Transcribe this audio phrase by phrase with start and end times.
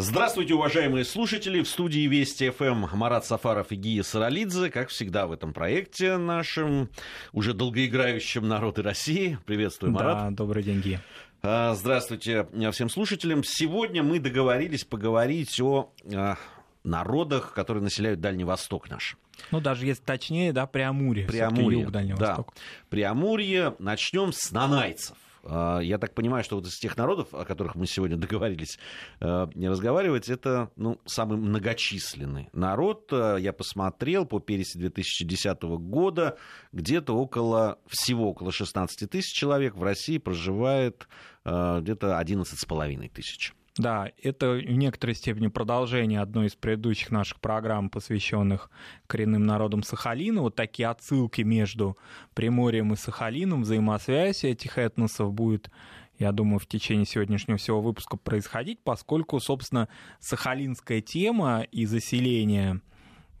[0.00, 1.60] Здравствуйте, уважаемые слушатели.
[1.60, 4.70] В студии Вести ФМ Марат Сафаров и Гия Саралидзе.
[4.70, 6.88] Как всегда в этом проекте нашем,
[7.32, 9.38] уже долгоиграющем «Народ и России».
[9.44, 10.18] Приветствую, Марат.
[10.18, 11.02] Да, добрый день, Гия.
[11.42, 13.42] А, здравствуйте всем слушателям.
[13.42, 16.36] Сегодня мы договорились поговорить о а,
[16.84, 19.16] народах, которые населяют Дальний Восток наш.
[19.50, 21.26] Ну, даже если точнее, да, Преамурье.
[21.26, 22.28] Преамурье, юг Дальнего да.
[22.28, 22.54] Востока.
[22.88, 23.74] Преамурье.
[23.80, 25.16] Начнем с нанайцев.
[25.48, 28.78] А, я так понимаю, что вот из тех народов, о которых мы сегодня договорились
[29.20, 33.12] не разговаривать, это ну, самый многочисленный народ.
[33.12, 36.36] Э, я посмотрел по пересе 2010 года,
[36.72, 41.08] где-то около, всего около 16 тысяч человек в России проживает
[41.44, 43.54] где-то 11,5 тысяч.
[43.78, 48.70] Да, это в некоторой степени продолжение одной из предыдущих наших программ, посвященных
[49.06, 50.42] коренным народам Сахалина.
[50.42, 51.96] Вот такие отсылки между
[52.34, 55.70] Приморьем и Сахалином, взаимосвязь этих этносов будет
[56.18, 62.80] я думаю, в течение сегодняшнего всего выпуска происходить, поскольку, собственно, сахалинская тема и заселение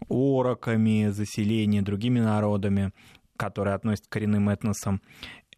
[0.08, 2.92] ороками, заселение другими народами,
[3.36, 5.02] которые относятся к коренным этносам,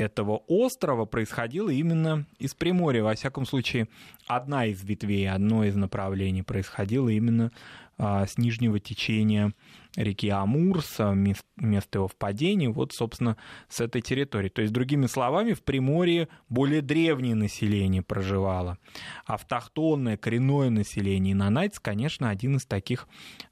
[0.00, 3.02] этого острова происходило именно из Приморья.
[3.02, 3.88] Во всяком случае,
[4.26, 7.52] одна из ветвей, одно из направлений происходило именно
[7.98, 9.52] а, с нижнего течения
[9.96, 11.14] реки Амур, с
[11.56, 13.36] места его впадения, вот, собственно,
[13.68, 14.48] с этой территории.
[14.48, 18.78] То есть, другими словами, в Приморье более древнее население проживало.
[19.26, 21.34] Автохтонное, коренное население.
[21.34, 23.06] Нанайц, конечно, один из таких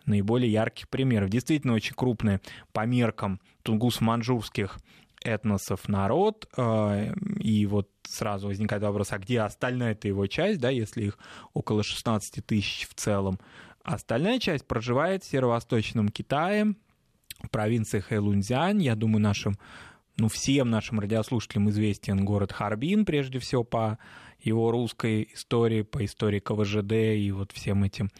[0.06, 1.28] наиболее ярких примеров.
[1.28, 2.40] Действительно, очень крупное
[2.72, 4.78] по меркам тунгус-манжурских
[5.24, 10.70] этносов народ, э, и вот сразу возникает вопрос, а где остальная эта его часть, да,
[10.70, 11.18] если их
[11.52, 13.38] около 16 тысяч в целом.
[13.82, 16.74] Остальная часть проживает в северо-восточном Китае,
[17.42, 19.56] в провинции Хэйлунцзянь, я думаю, нашим
[20.18, 23.98] ну, всем нашим радиослушателям известен город Харбин, прежде всего по
[24.40, 28.10] его русской истории, по истории КВЖД и вот всем этим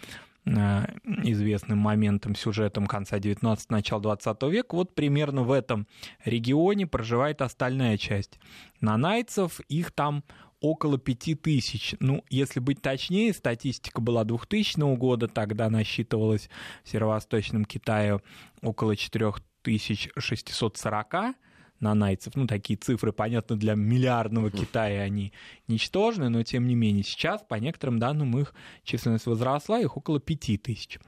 [1.24, 5.86] известным моментом, сюжетом конца 19 начала 20 века, вот примерно в этом
[6.24, 8.38] регионе проживает остальная часть
[8.80, 10.24] нанайцев, их там
[10.60, 11.94] около пяти тысяч.
[12.00, 16.50] Ну, если быть точнее, статистика была 2000 года, тогда насчитывалось
[16.84, 18.20] в Северо-Восточном Китае
[18.62, 21.36] около 4640
[21.80, 22.34] нанайцев.
[22.36, 25.32] Ну, такие цифры, понятно, для миллиардного Китая они
[25.66, 30.56] ничтожны, но тем не менее сейчас, по некоторым данным, их численность возросла, их около пяти
[30.56, 30.98] тысяч.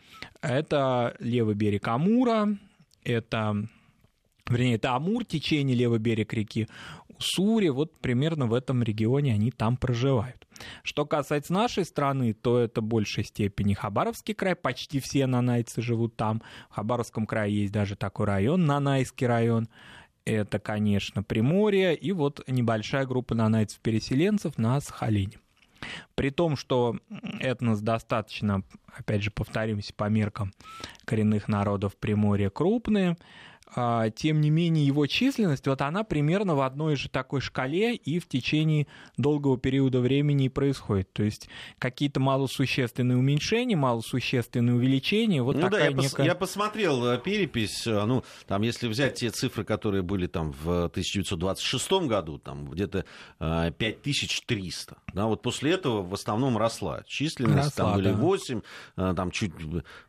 [0.41, 2.57] Это левый берег Амура,
[3.05, 3.69] это
[4.49, 6.69] вернее, это Амур, течение левый берег реки
[7.21, 10.47] Уссури, вот примерно в этом регионе они там проживают.
[10.83, 16.17] Что касается нашей страны, то это в большей степени Хабаровский край, почти все нанайцы живут
[16.17, 16.43] там.
[16.71, 19.69] В Хабаровском крае есть даже такой район, Нанайский район
[20.25, 25.39] это, конечно, Приморье и вот небольшая группа нанайцев-переселенцев на Сахалине.
[26.15, 26.99] При том, что
[27.41, 28.63] этнос достаточно,
[28.95, 30.53] опять же, повторимся, по меркам
[31.05, 33.17] коренных народов Приморья крупные,
[34.17, 38.29] тем не менее его численность, вот она примерно в одной же такой шкале и в
[38.29, 38.87] течение
[39.17, 41.13] долгого периода времени происходит.
[41.13, 41.49] То есть
[41.79, 45.43] какие-то малосущественные уменьшения, малосущественные увеличения.
[45.43, 46.17] Вот ну такая да, я, некая...
[46.17, 50.53] пос, я посмотрел э, перепись, э, ну, там, если взять те цифры, которые были там
[50.53, 53.05] в 1926 году, там где-то
[53.39, 58.17] 5300, э, да, вот после этого в основном росла численность, росла, там были да.
[58.17, 58.63] 8,
[58.97, 59.53] там чуть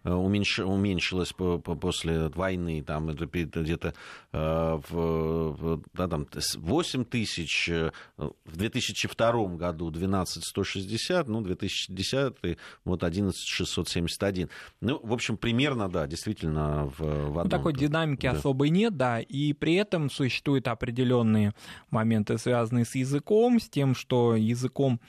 [0.04, 3.28] уменьш, уменьшилась после войны, там это
[3.60, 3.94] где-то
[4.32, 13.04] э, в, да, там, 8 тысяч, э, в 2002 году 12 160, ну, 2010 вот
[13.04, 14.50] 11 671.
[14.80, 17.44] Ну, в общем, примерно, да, действительно в, в одном.
[17.44, 18.32] Ну, такой динамики да.
[18.32, 21.54] особой нет, да, и при этом существуют определенные
[21.90, 25.00] моменты, связанные с языком, с тем, что языком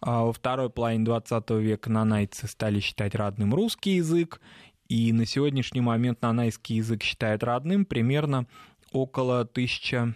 [0.00, 4.40] а, во второй половине 20 века нанайцы стали считать родным русский язык,
[4.88, 8.46] и на сегодняшний момент нанайский язык считают родным примерно
[8.90, 10.14] около 1300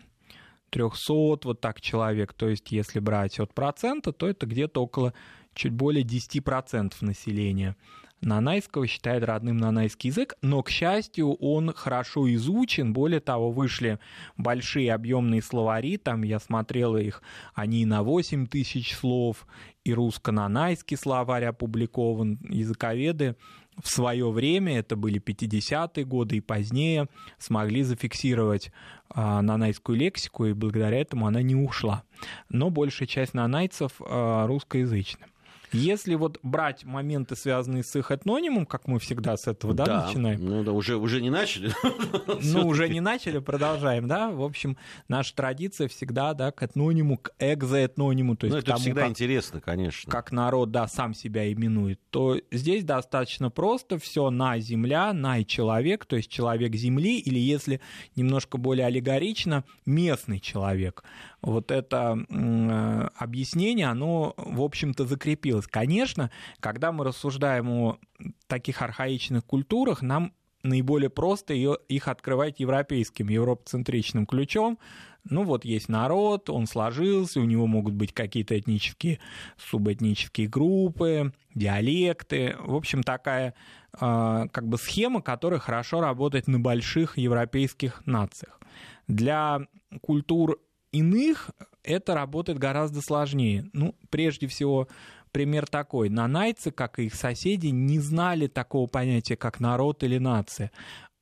[1.44, 2.32] вот так человек.
[2.32, 5.12] То есть если брать от процента, то это где-то около
[5.54, 7.76] чуть более 10% населения.
[8.22, 13.98] Нанайского считает родным нанайский язык, но, к счастью, он хорошо изучен, более того, вышли
[14.36, 17.20] большие объемные словари, там я смотрел их,
[17.52, 19.44] они на 8 тысяч слов,
[19.82, 23.34] и русско-нанайский словарь опубликован, языковеды
[23.80, 27.08] в свое время, это были 50-е годы и позднее,
[27.38, 28.70] смогли зафиксировать
[29.08, 32.02] а, нанайскую лексику, и благодаря этому она не ушла.
[32.48, 35.26] Но большая часть нанайцев а, русскоязычна.
[35.72, 40.06] Если вот брать моменты, связанные с их этнонимом, как мы всегда с этого да, Да,
[40.06, 41.72] начинаем, ну да, уже, уже не начали.
[42.42, 44.30] ну, уже не начали, продолжаем, да.
[44.30, 44.76] В общем,
[45.08, 49.10] наша традиция всегда, да, к этнониму, к экзоэтнониму, то есть Ну, это тому, всегда как,
[49.10, 50.10] интересно, конечно.
[50.10, 56.04] как народ, да, сам себя именует, то здесь достаточно просто все на земля, на человек,
[56.04, 57.80] то есть человек земли, или если
[58.16, 61.02] немножко более аллегорично, местный человек.
[61.42, 65.61] Вот это э, объяснение, оно, в общем-то, закрепилось.
[65.68, 66.30] Конечно,
[66.60, 67.98] когда мы рассуждаем о
[68.46, 70.32] таких архаичных культурах, нам
[70.62, 74.78] наиболее просто ее, их открывать европейским, европоцентричным ключом.
[75.24, 79.20] Ну вот есть народ, он сложился, у него могут быть какие-то этнические,
[79.56, 82.56] субэтнические группы, диалекты.
[82.58, 83.54] В общем, такая
[83.94, 88.60] э, как бы схема, которая хорошо работает на больших европейских нациях.
[89.06, 89.60] Для
[90.00, 90.58] культур
[90.90, 91.50] иных
[91.84, 93.68] это работает гораздо сложнее.
[93.72, 94.88] Ну, прежде всего,
[95.32, 96.08] пример такой.
[96.08, 100.70] Нанайцы, как и их соседи, не знали такого понятия, как народ или нация.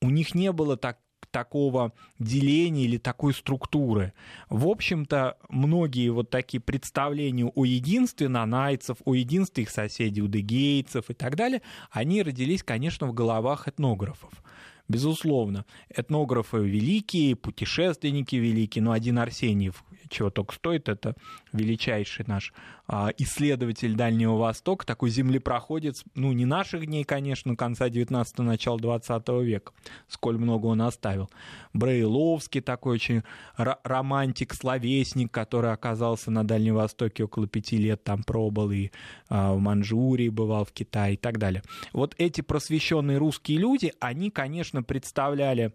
[0.01, 0.99] У них не было так,
[1.31, 4.13] такого деления или такой структуры.
[4.49, 11.13] В общем-то, многие вот такие представления о единстве нанайцев, о единстве их соседей, удыгейцев и
[11.13, 14.31] так далее, они родились, конечно, в головах этнографов.
[14.87, 21.15] Безусловно, этнографы великие, путешественники великие, но один Арсеньев чего только стоит, это
[21.53, 22.53] величайший наш
[22.87, 29.27] а, исследователь Дальнего Востока, такой землепроходец, ну, не наших дней, конечно, конца 19-го, начала 20
[29.43, 29.71] века,
[30.07, 31.29] сколь много он оставил.
[31.73, 33.23] Брейловский такой очень
[33.55, 38.91] романтик, словесник, который оказался на Дальнем Востоке около пяти лет, там пробыл и
[39.29, 41.63] а, в Манчжурии бывал, в Китае и так далее.
[41.93, 45.73] Вот эти просвещенные русские люди, они, конечно, представляли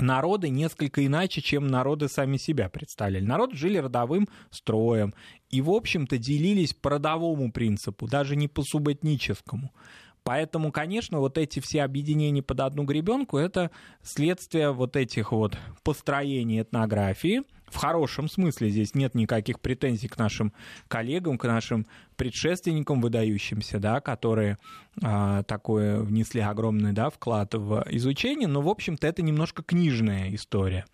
[0.00, 3.24] народы несколько иначе, чем народы сами себя представляли.
[3.24, 5.14] Народы жили родовым строем
[5.50, 9.72] и, в общем-то, делились по родовому принципу, даже не по субэтническому.
[10.24, 13.70] Поэтому, конечно, вот эти все объединения под одну гребенку– это
[14.02, 20.52] следствие вот этих вот построений этнографии– в хорошем смысле здесь нет никаких претензий к нашим
[20.88, 21.86] коллегам, к нашим
[22.18, 24.58] предшественникам выдающимся, да, которые
[25.02, 30.84] а, такое внесли огромный да, вклад в изучение, но, в общем-то, это немножко книжная история.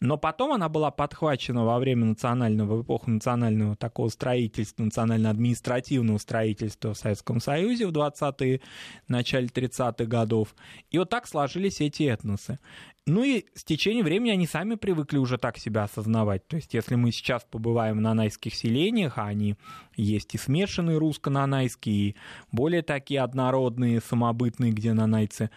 [0.00, 6.94] Но потом она была подхвачена во время национального, в эпоху национального такого строительства, национально-административного строительства
[6.94, 8.62] в Советском Союзе в 20-е,
[9.06, 10.54] начале 30-х годов.
[10.90, 12.58] И вот так сложились эти этносы.
[13.06, 16.46] Ну и с течением времени они сами привыкли уже так себя осознавать.
[16.46, 19.56] То есть если мы сейчас побываем в нанайских селениях, а они
[19.96, 22.16] есть и смешанные русско-нанайские, и
[22.52, 25.50] более такие однородные, самобытные, где нанайцы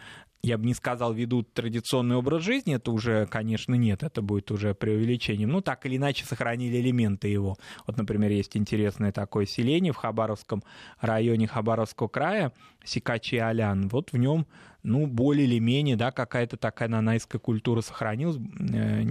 [0.45, 4.75] я бы не сказал, ведут традиционный образ жизни, это уже, конечно, нет, это будет уже
[4.75, 5.49] преувеличением.
[5.49, 7.55] Ну, так или иначе, сохранили элементы его.
[7.87, 10.61] Вот, например, есть интересное такое селение в Хабаровском
[10.99, 12.51] районе Хабаровского края,
[12.83, 13.87] Сикачи-Алян.
[13.87, 14.45] Вот в нем
[14.83, 18.37] ну, более или менее, да, какая-то такая нанайская культура сохранилась.
[18.37, 19.01] Э,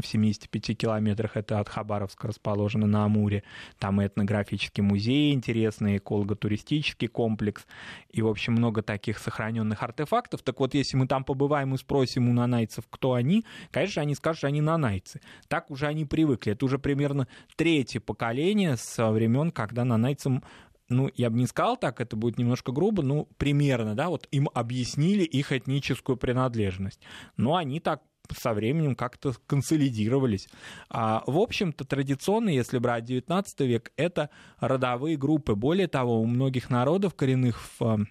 [0.00, 3.42] в 75 километрах это от Хабаровска расположено на Амуре.
[3.78, 7.66] Там и этнографический музей интересный, эколого-туристический комплекс.
[8.10, 10.42] И, в общем, много таких сохраненных артефактов.
[10.42, 14.38] Так вот, если мы там побываем и спросим у нанайцев, кто они, конечно, они скажут,
[14.38, 15.20] что они нанайцы.
[15.48, 16.52] Так уже они привыкли.
[16.52, 17.26] Это уже примерно
[17.56, 20.44] третье поколение со времен, когда нанайцам
[20.88, 24.48] ну, я бы не сказал так, это будет немножко грубо, ну, примерно, да, вот им
[24.54, 27.00] объяснили их этническую принадлежность.
[27.36, 28.02] Но они так
[28.36, 30.48] со временем как-то консолидировались.
[30.88, 35.54] А, в общем-то, традиционно, если брать 19 век, это родовые группы.
[35.54, 38.06] Более того, у многих народов коренных в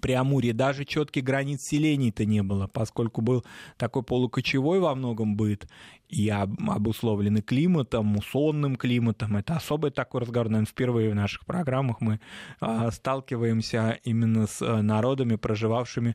[0.00, 3.44] Преамурье даже четких границ селений-то не было, поскольку был
[3.76, 5.66] такой полукочевой во многом быт
[6.08, 9.36] и обусловлены климатом, муссонным климатом.
[9.36, 12.20] Это особый такой разговор, наверное, впервые в наших программах мы
[12.60, 16.14] а, сталкиваемся именно с э, народами, проживавшими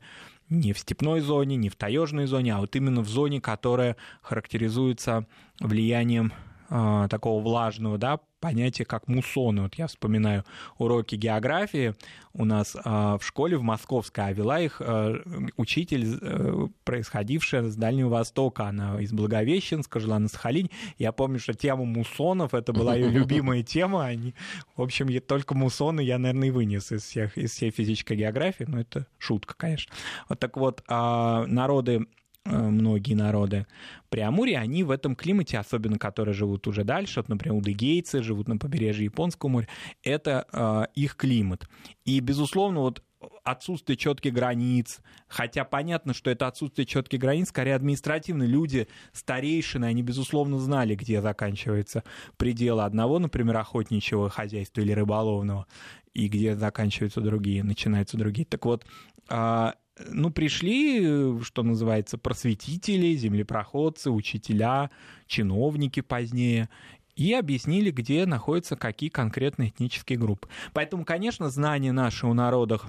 [0.50, 5.28] не в степной зоне, не в таежной зоне, а вот именно в зоне, которая характеризуется
[5.60, 6.32] влиянием
[6.70, 9.64] а, такого влажного, да, понятия, как муссоны.
[9.64, 10.44] Вот я вспоминаю
[10.78, 11.96] уроки географии
[12.34, 15.16] у нас а, в школе в Московской, а вела их а,
[15.58, 18.66] учитель, а, происходившая с Дальнего Востока.
[18.66, 20.70] Она из Благовещенска, жила на Сахалине.
[20.98, 24.06] Я помню, что тема муссонов, это была ее любимая тема.
[24.06, 24.36] Они,
[24.76, 28.66] в общем, только муссоны я, наверное, и вынес из, всех, из всей физической географии.
[28.68, 29.92] Но это шутка, конечно.
[30.30, 33.66] Вот так вот, народы Э, многие народы
[34.10, 38.58] Преамурья, они в этом климате, особенно которые живут уже дальше, вот, например, удыгейцы живут на
[38.58, 39.68] побережье Японского моря,
[40.04, 41.68] это э, их климат.
[42.06, 43.02] И, безусловно, вот
[43.44, 50.02] отсутствие четких границ, хотя понятно, что это отсутствие четких границ, скорее административные люди, старейшины, они,
[50.02, 52.04] безусловно, знали, где заканчиваются
[52.38, 55.68] пределы одного, например, охотничьего хозяйства или рыболовного,
[56.14, 58.46] и где заканчиваются другие, начинаются другие.
[58.46, 58.86] Так вот,
[59.28, 64.90] а, ну, пришли, что называется, просветители, землепроходцы, учителя,
[65.28, 66.70] чиновники позднее,
[67.16, 70.50] и объяснили, где находятся какие конкретные этнические группы.
[70.74, 72.86] Поэтому, конечно, знания наши у народов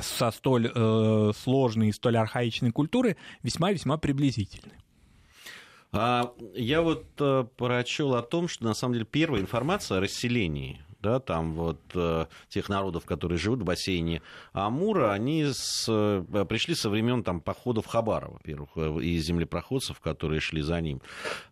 [0.00, 4.72] со столь э, сложной и столь архаичной культуры весьма-весьма приблизительны.
[5.92, 10.83] А я вот э, прочел о том, что на самом деле первая информация о расселении
[11.04, 16.74] да, там вот э, тех народов, которые живут в бассейне Амура, они с, э, пришли
[16.74, 21.02] со времен там походов Хабара, во-первых, э, и землепроходцев, которые шли за ним.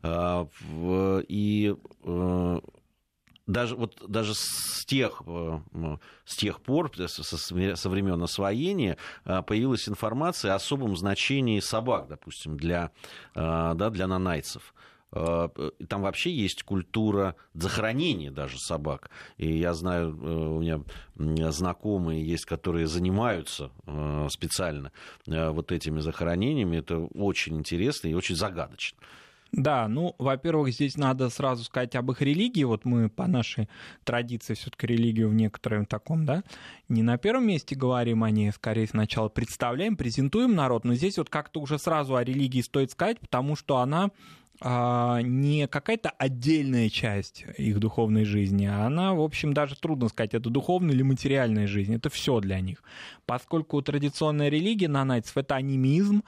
[0.02, 0.46] Э,
[1.28, 1.74] и
[3.46, 5.22] даже, вот, даже с, тех,
[6.24, 7.22] с тех пор, со,
[7.76, 12.92] со времен освоения, появилась информация о особом значении собак, допустим, для,
[13.34, 14.72] да, для нанайцев.
[15.12, 15.48] Э,
[15.88, 19.10] там вообще есть культура захоронения даже собак.
[19.36, 24.92] И я знаю, э, у меня знакомые есть, которые занимаются э, специально
[25.26, 26.78] вот этими захоронениями.
[26.78, 28.98] Это очень интересно и очень загадочно.
[29.52, 32.64] Да, ну, во-первых, здесь надо сразу сказать об их религии.
[32.64, 33.68] Вот мы по нашей
[34.02, 36.42] традиции все-таки религию в некотором таком, да,
[36.88, 40.84] не на первом месте говорим о ней, скорее сначала представляем, презентуем народ.
[40.84, 44.10] Но здесь вот как-то уже сразу о религии стоит сказать, потому что она
[44.64, 50.34] а, не какая-то отдельная часть их духовной жизни, а она, в общем, даже трудно сказать,
[50.34, 52.82] это духовная или материальная жизнь, это все для них.
[53.26, 56.22] Поскольку традиционная религия нанайцев— это анимизм,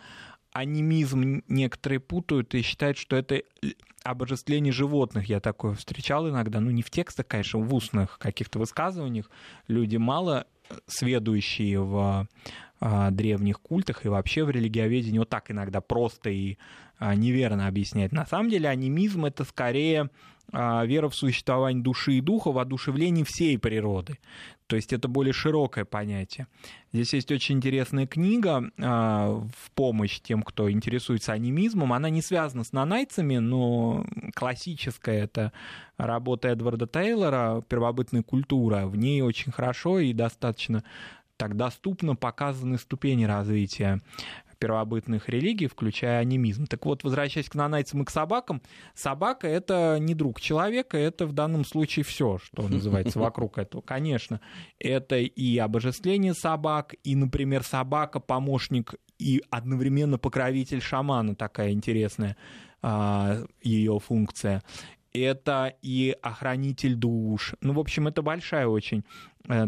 [0.55, 3.43] анимизм некоторые путают и считают, что это
[4.05, 5.29] обожествление животных.
[5.29, 9.31] Я такое встречал иногда, ну не в текстах, конечно, в устных каких-то высказываниях.
[9.67, 10.47] Люди мало
[10.87, 12.27] сведущие в
[12.87, 16.59] а, древних культах и вообще в религиоведении вот так иногда просто и
[16.99, 18.13] а, неверно объясняет.
[18.13, 20.11] На самом деле анимизм— это скорее
[20.53, 24.19] а, вера в существование души и духа, в одушевлении всей природы.
[24.67, 26.47] То есть это более широкое понятие.
[26.93, 31.93] Здесь есть очень интересная книга в помощь тем, кто интересуется анимизмом.
[31.93, 35.53] Она не связана с нанайцами, но классическая это
[35.97, 38.87] работа Эдварда Тейлора «Первобытная культура».
[38.87, 40.83] В ней очень хорошо и достаточно
[41.37, 44.01] так доступно показаны ступени развития
[44.65, 46.67] первобытных религий, включая анимизм.
[46.67, 48.63] Так вот, возвращаясь к нанайцам и к собакам,
[48.95, 53.83] собака— это не друг человека, это в данном случае все, что называется вокруг этого.
[53.83, 54.41] Конечно,
[54.79, 62.37] это и обожествление собак, и, например, собака— помощник и одновременно покровитель шамана, такая интересная
[62.81, 64.63] а, ее функция
[65.15, 67.55] это и охранитель душ.
[67.61, 69.05] Ну, в общем, это большая очень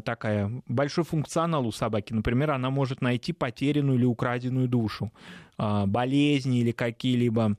[0.04, 2.12] такая, большой функционал у собаки.
[2.12, 5.12] Например, она может найти потерянную или украденную душу,
[5.59, 7.56] а, болезни или какие-либо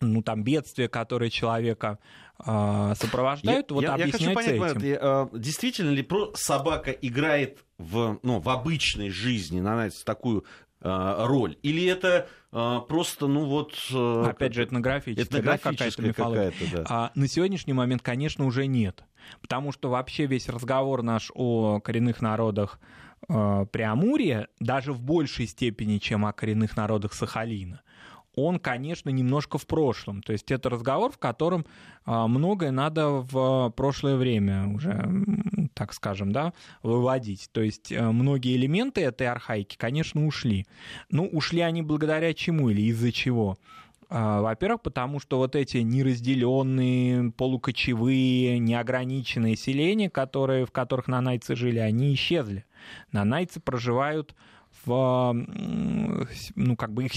[0.00, 1.98] ну, там, бедствия, которые человека
[2.38, 4.82] э, сопровождают, я, вот я, я хочу понять, этим.
[4.82, 10.46] Э, действительно ли про собака играет в, ну, в обычной жизни, на такую
[10.80, 11.58] э, роль?
[11.62, 13.74] Или это а, просто, ну вот...
[13.92, 16.12] Э, Опять же, этнографическая, да, какая-то.
[16.12, 16.84] Какая да.
[16.88, 19.04] а, на сегодняшний момент, конечно, уже нет.
[19.40, 22.80] Потому что вообще весь разговор наш о коренных народах
[23.28, 27.82] э, Преамурья, даже в большей степени, чем о коренных народах Сахалина,
[28.34, 30.22] он, конечно, немножко в прошлом.
[30.22, 31.66] То есть это разговор, в котором
[32.04, 35.08] а, многое надо в прошлое время уже,
[35.80, 37.48] так скажем, да, выводить.
[37.52, 40.66] То есть э, многие элементы этой архаики, конечно, ушли.
[41.08, 43.56] Ну, ушли они благодаря чему или из-за чего?
[44.10, 51.78] А, во-первых, потому что вот эти неразделенные, полукочевые, неограниченные селения, которые, в которых нанайцы жили,
[51.78, 52.66] они исчезли.
[53.10, 54.34] Нанайцы проживают
[54.84, 55.32] в,
[56.56, 57.12] ну, как бы их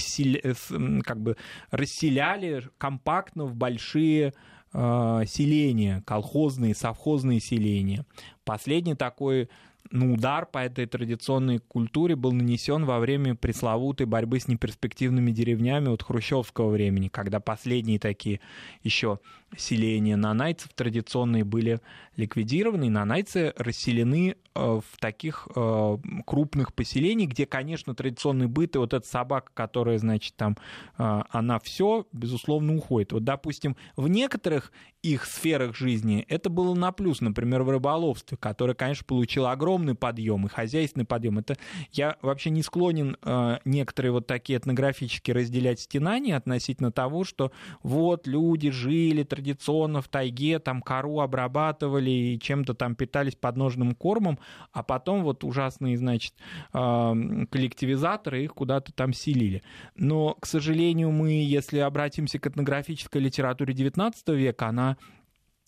[1.04, 1.36] как бы
[1.70, 4.32] расселяли компактно в большие э,
[4.74, 8.06] селения, колхозные, совхозные селения.
[8.44, 9.50] Последний такой
[9.92, 15.90] ну, удар по этой традиционной культуре был нанесен во время пресловутой борьбы с неперспективными деревнями
[15.90, 18.40] от хрущевского времени, когда последние такие
[18.84, 19.20] еще
[19.58, 21.80] селения нанайцев традиционные были
[22.16, 28.80] ликвидированы, и нанайцы расселены э, в таких э, крупных поселениях, где, конечно, традиционный быт и
[28.80, 30.58] вот эта собака, которая, значит, там,
[30.98, 33.14] э, она все, безусловно, уходит.
[33.14, 38.74] Вот, допустим, в некоторых их сферах жизни это было на плюс, например, в рыболовстве, которое,
[38.76, 41.40] конечно, получило огромный подъем и хозяйственный подъем.
[41.40, 41.58] Это
[41.92, 43.18] я вообще не склонен
[43.66, 50.08] некоторые вот такие этнографические разделять стенания относительно того, что вот люди жили традиционно традиционно в
[50.08, 54.40] тайге там кору обрабатывали и чем-то там питались подножным кормом,
[54.72, 56.34] а потом вот ужасные, значит,
[56.72, 59.62] коллективизаторы их куда-то там селили.
[59.96, 64.98] Но, к сожалению, мы, если обратимся к этнографической литературе XIX века, она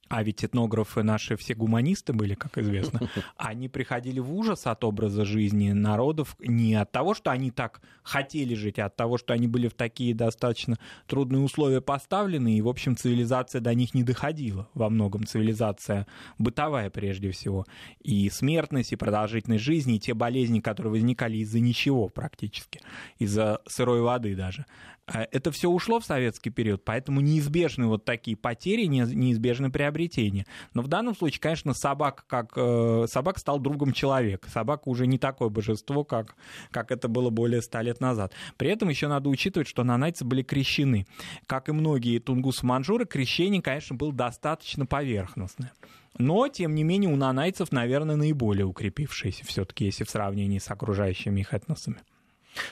[0.07, 3.09] а ведь этнографы наши все гуманисты были, как известно.
[3.37, 8.53] Они приходили в ужас от образа жизни народов не от того, что они так хотели
[8.53, 12.67] жить, а от того, что они были в такие достаточно трудные условия поставлены, и, в
[12.67, 14.69] общем, цивилизация до них не доходила.
[14.73, 16.05] Во многом цивилизация
[16.37, 17.65] бытовая прежде всего.
[18.01, 22.81] И смертность, и продолжительность жизни, и те болезни, которые возникали из-за ничего практически,
[23.17, 24.65] из-за сырой воды даже.
[25.07, 30.47] А это все ушло в советский период, поэтому неизбежны вот такие потери, неизбежны приобретения.
[30.73, 34.49] Но в данном случае, конечно, собака, как, э, собака стал другом человека.
[34.49, 36.35] Собака уже не такое божество, как,
[36.71, 38.33] как это было более ста лет назад.
[38.57, 41.05] При этом еще надо учитывать, что нанайцы были крещены.
[41.45, 45.71] Как и многие тунгусы-манжуры, крещение, конечно, было достаточно поверхностное.
[46.17, 51.41] Но, тем не менее, у нанайцев, наверное, наиболее укрепившиеся все-таки, если в сравнении с окружающими
[51.41, 51.97] их этносами.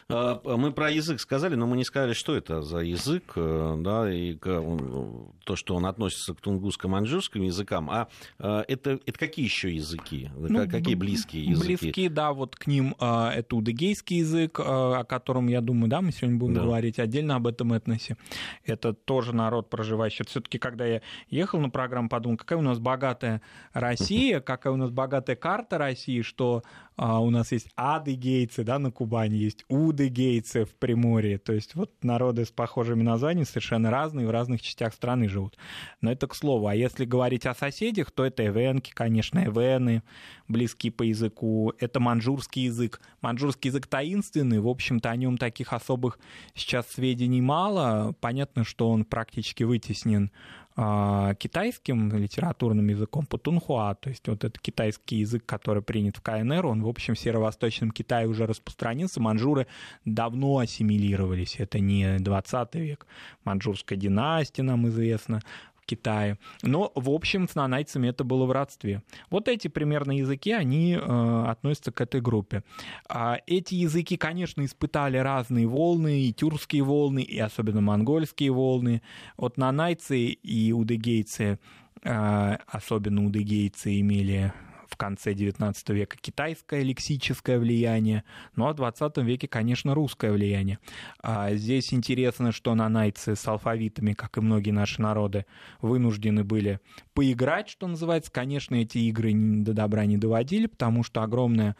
[0.09, 4.11] А, мы про язык сказали, но мы не сказали, что это за язык, э, да,
[4.11, 7.89] и то, что он относится к тунгусско-маньчжурским языкам.
[7.89, 8.07] А
[8.39, 10.29] э, это, это какие еще языки?
[10.35, 11.77] Ну, какие близкие языки?
[11.81, 16.11] Близкие, да, вот к ним э, это удыгейский язык, о котором, я думаю, да, мы
[16.11, 16.61] сегодня будем да.
[16.61, 18.17] говорить отдельно об этом этносе.
[18.65, 20.25] Это тоже народ, проживающий.
[20.25, 23.41] Все-таки, когда я ехал на программу, подумал, какая у нас богатая
[23.73, 26.63] Россия, какая у нас богатая карта России, что
[26.95, 31.91] а у нас есть адыгейцы, да, на Кубани, есть удыгейцы в Приморье, то есть вот
[32.03, 35.57] народы с похожими названиями совершенно разные, в разных частях страны живут.
[36.01, 36.67] Но это к слову.
[36.67, 40.03] А если говорить о соседях, то это эвенки, конечно, эвены,
[40.47, 43.01] близкие по языку, это манжурский язык.
[43.21, 46.19] Манжурский язык таинственный, в общем-то, о нем таких особых
[46.53, 48.15] сейчас сведений мало.
[48.19, 50.31] Понятно, что он практически вытеснен
[50.75, 56.81] китайским литературным языком путунхуа, то есть вот этот китайский язык, который принят в КНР, он,
[56.81, 59.67] в общем, в северо-восточном Китае уже распространился, манжуры
[60.03, 63.05] давно ассимилировались, это не 20 век,
[63.43, 65.41] манжурская династия нам известна,
[65.85, 66.37] Китае.
[66.61, 69.01] Но, в общем, с нанайцами это было в родстве.
[69.29, 72.63] Вот эти примерно языки, они э, относятся к этой группе.
[73.09, 79.01] А эти языки, конечно, испытали разные волны, и тюркские волны, и особенно монгольские волны.
[79.37, 81.59] Вот нанайцы и удыгейцы,
[82.03, 84.53] э, особенно удыгейцы, имели
[84.93, 88.23] в конце XIX века китайское лексическое влияние,
[88.55, 90.77] ну а в XX веке, конечно, русское влияние.
[91.19, 95.45] А здесь интересно, что нанайцы с алфавитами, как и многие наши народы,
[95.81, 96.79] вынуждены были
[97.15, 98.31] поиграть, что называется.
[98.31, 101.75] Конечно, эти игры до добра не доводили, потому что огромная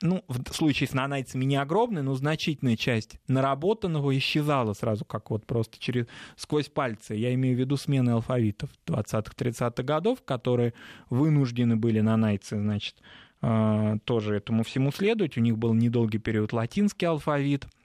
[0.00, 5.46] ну, в случае с нанайцами не огромная, но значительная часть наработанного исчезала сразу, как вот
[5.46, 7.14] просто через, сквозь пальцы.
[7.14, 10.74] Я имею в виду смены алфавитов 20-30-х годов, которые
[11.10, 12.96] вынуждены были нанайцы, значит,
[13.40, 15.36] а, тоже этому всему следовать.
[15.36, 17.66] У них был недолгий период латинский алфавит—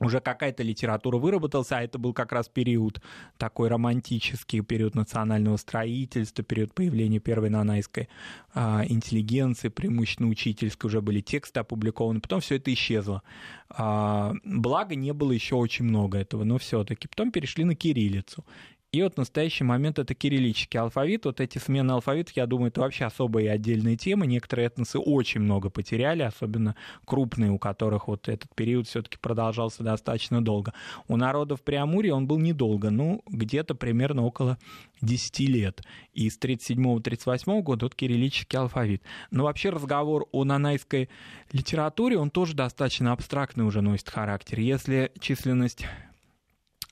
[0.00, 3.00] уже какая-то литература выработалась, а это был как раз период
[3.38, 8.08] такой романтический, период национального строительства, период появления первой нанайской
[8.54, 13.22] а, интеллигенции, преимущественно учительской, уже были тексты опубликованы, потом все это исчезло.
[13.70, 17.08] А, благо, не было еще очень много этого, но все-таки.
[17.08, 18.44] Потом перешли на кириллицу.
[18.94, 21.24] И вот в настоящий момент это кириллический алфавит.
[21.24, 24.24] Вот эти смены алфавитов, я думаю, это вообще особая и отдельная тема.
[24.24, 30.44] Некоторые этносы очень много потеряли, особенно крупные, у которых вот этот период все-таки продолжался достаточно
[30.44, 30.74] долго.
[31.08, 34.58] У народов Преамурья он был недолго, ну, где-то примерно около
[35.02, 35.82] 10 лет.
[36.12, 39.02] И с 37-38 года вот кириллический алфавит.
[39.32, 41.08] Но вообще разговор о нанайской
[41.50, 44.60] литературе, он тоже достаточно абстрактный уже носит характер.
[44.60, 45.84] Если численность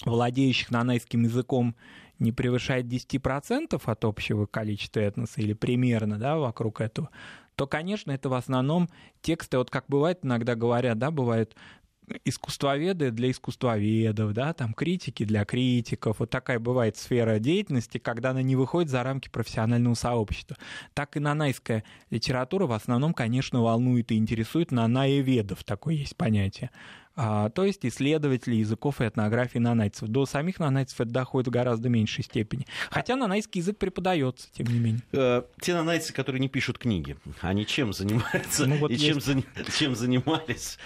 [0.05, 1.75] владеющих нанайским языком
[2.19, 7.11] не превышает 10% от общего количества этноса или примерно да, вокруг этого,
[7.57, 8.89] то, конечно, это в основном
[9.21, 11.55] тексты, вот как бывает иногда говорят, да, бывают
[12.25, 16.19] искусствоведы для искусствоведов, да, там критики для критиков.
[16.19, 20.57] Вот такая бывает сфера деятельности, когда она не выходит за рамки профессионального сообщества.
[20.95, 26.71] Так и нанайская литература в основном, конечно, волнует и интересует нанаеведов, такое есть понятие
[27.15, 30.09] то есть исследователи языков и этнографии нанайцев.
[30.09, 32.67] До самих нанайцев это доходит в гораздо меньшей степени.
[32.91, 35.03] Хотя нанайский язык преподается, тем не менее.
[35.13, 39.07] Э, те нанайцы, которые не пишут книги, они чем занимаются ну, вот и есть...
[39.07, 39.73] чем, за...
[39.73, 40.79] чем занимались?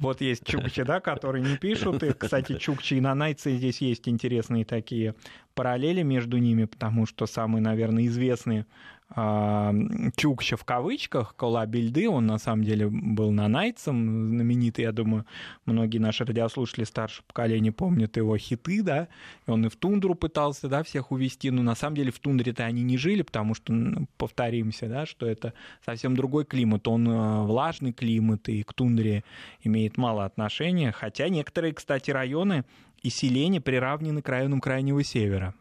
[0.00, 2.02] Вот есть чукчи, да, которые не пишут.
[2.02, 5.14] И, кстати, чукчи и нанайцы здесь есть интересные такие
[5.54, 8.64] параллели между ними, потому что самый, наверное, известный а,
[9.10, 15.26] Чукча в кавычках, Кола Бильды, он на самом деле был нанайцем, знаменитый, я думаю,
[15.66, 19.08] многие наши радиослушатели старшего поколения помнят его хиты, да,
[19.48, 22.64] и он и в тундру пытался, да, всех увести, но на самом деле в тундре-то
[22.64, 23.74] они не жили, потому что,
[24.16, 29.24] повторимся, да, что это совсем другой климат, он э, влажный климат, и к тундре
[29.64, 32.64] имеет мало отношения, хотя некоторые, кстати, районы
[33.02, 35.54] и селения приравнены к районам Крайнего Севера.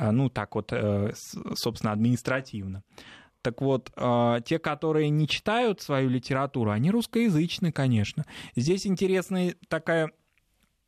[0.00, 1.12] А, ну, так вот, э,
[1.54, 2.82] собственно, административно.
[3.42, 8.24] Так вот, э, те, которые не читают свою литературу, они русскоязычные, конечно.
[8.56, 10.10] Здесь интересная такая,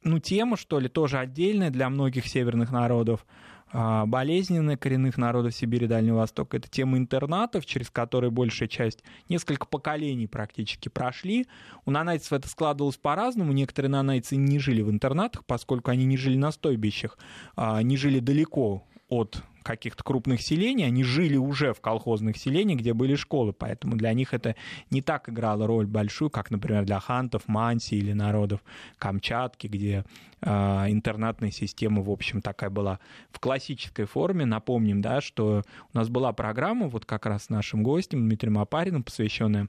[0.02, 3.26] ну, тема, что ли, тоже отдельная для многих северных народов,
[3.74, 6.58] болезненная коренных народов Сибири и Дальнего Востока.
[6.58, 11.46] Это тема интернатов, через которые большая часть, несколько поколений практически прошли.
[11.86, 13.52] У нанайцев это складывалось по-разному.
[13.52, 17.16] Некоторые нанайцы не жили в интернатах, поскольку они не жили на стойбищах,
[17.56, 22.94] а, не жили далеко от каких-то крупных селений, они жили уже в колхозных селениях, где
[22.94, 24.56] были школы, поэтому для них это
[24.90, 28.64] не так играло роль большую, как, например, для хантов, мансии или народов
[28.98, 30.04] Камчатки, где
[30.40, 30.50] э,
[30.88, 32.98] интернатная система, в общем, такая была
[33.30, 34.46] в классической форме.
[34.46, 39.04] Напомним, да, что у нас была программа вот как раз с нашим гостем Дмитрием Апариным,
[39.04, 39.68] посвященная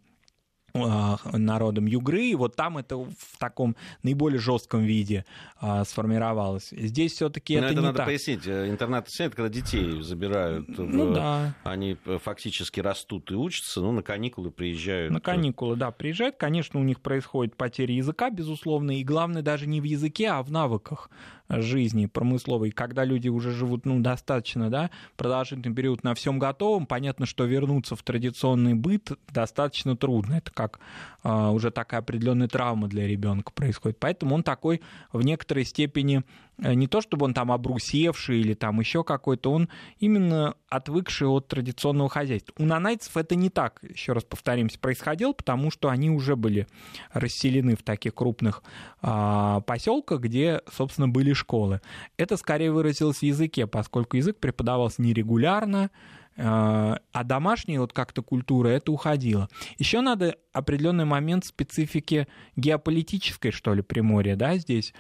[0.74, 5.24] народом Югры, и вот там это в таком наиболее жестком виде
[5.60, 6.70] а, сформировалось.
[6.72, 8.08] Здесь все-таки это, это не надо так.
[8.08, 8.48] пояснить.
[8.48, 10.68] Э, интернат это когда детей забирают.
[10.78, 11.14] Ну в...
[11.14, 11.54] да.
[11.64, 15.14] Они фактически растут и учатся, ну, на каникулы приезжают.
[15.14, 16.38] На каникулы, да, приезжают.
[16.38, 20.52] Конечно, у них происходит потеря языка, безусловно, и главное даже не в языке, а в
[20.52, 21.12] навыках
[21.62, 27.26] жизни промысловой, когда люди уже живут ну, достаточно да, продолжительный период на всем готовом, понятно,
[27.26, 30.36] что вернуться в традиционный быт достаточно трудно.
[30.36, 30.80] Это как
[31.24, 33.98] а, уже такая определенная травма для ребенка происходит.
[34.00, 38.80] Поэтому он такой в некоторой степени Э, не то чтобы он там обрусевший или там
[38.80, 42.54] еще какой-то, он именно отвыкший от традиционного хозяйства.
[42.58, 46.68] У нанайцев это не так, еще раз повторимся, происходило, потому что они уже были
[47.12, 48.63] расселены в таких крупных
[49.02, 51.82] а, поселках, где, собственно, были школы.
[52.18, 55.89] Это скорее выразилось в языке, поскольку язык преподавался нерегулярно,
[56.36, 59.50] а, а домашняя вот как-то культура это уходила.
[59.78, 64.94] Еще надо определенный момент специфики геополитической, что ли, Приморья, да, здесь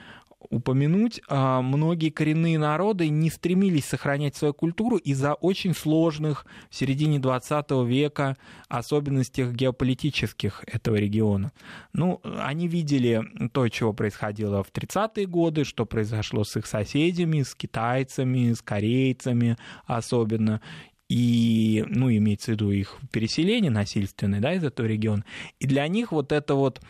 [0.49, 7.19] упомянуть, а, многие коренные народы не стремились сохранять свою культуру из-за очень сложных в середине
[7.19, 11.51] 20 века особенностей геополитических этого региона.
[11.93, 17.55] Ну, они видели то, чего происходило в 30-е годы, что произошло с их соседями, с
[17.55, 20.61] китайцами, с корейцами особенно,
[21.09, 25.23] и, ну, имеется в виду их переселение насильственное, да, из этого региона.
[25.59, 26.81] И для них вот это вот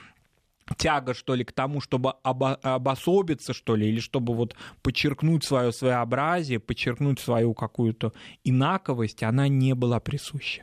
[0.78, 5.72] тяга, что ли, к тому, чтобы обо- обособиться, что ли, или чтобы вот подчеркнуть свое
[5.72, 10.62] своеобразие, подчеркнуть свою какую-то инаковость, она не была присуща.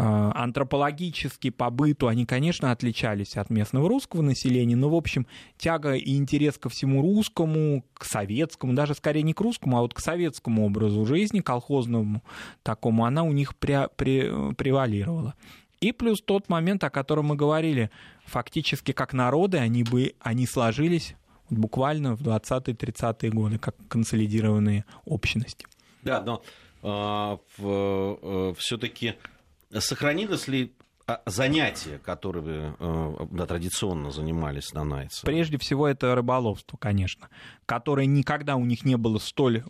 [0.00, 5.94] А, антропологически по быту они, конечно, отличались от местного русского населения, но, в общем, тяга
[5.94, 9.98] и интерес ко всему русскому, к советскому, даже скорее не к русскому, а вот к
[9.98, 12.22] советскому образу жизни, колхозному
[12.62, 15.34] такому, она у них пре- пре- превалировала.
[15.80, 17.90] И плюс тот момент, о котором мы говорили,
[18.24, 21.14] фактически как народы, они, бы, они сложились
[21.50, 25.66] буквально в 20-30-е годы, как консолидированные общности.
[26.02, 26.42] Да, но
[26.82, 29.14] а, э, все-таки
[29.78, 30.72] сохранилось ли
[31.06, 35.24] а, занятия, которые э, да, традиционно занимались нанайцы?
[35.24, 37.28] Прежде всего, это рыболовство, конечно,
[37.66, 39.64] которое никогда у них не было столь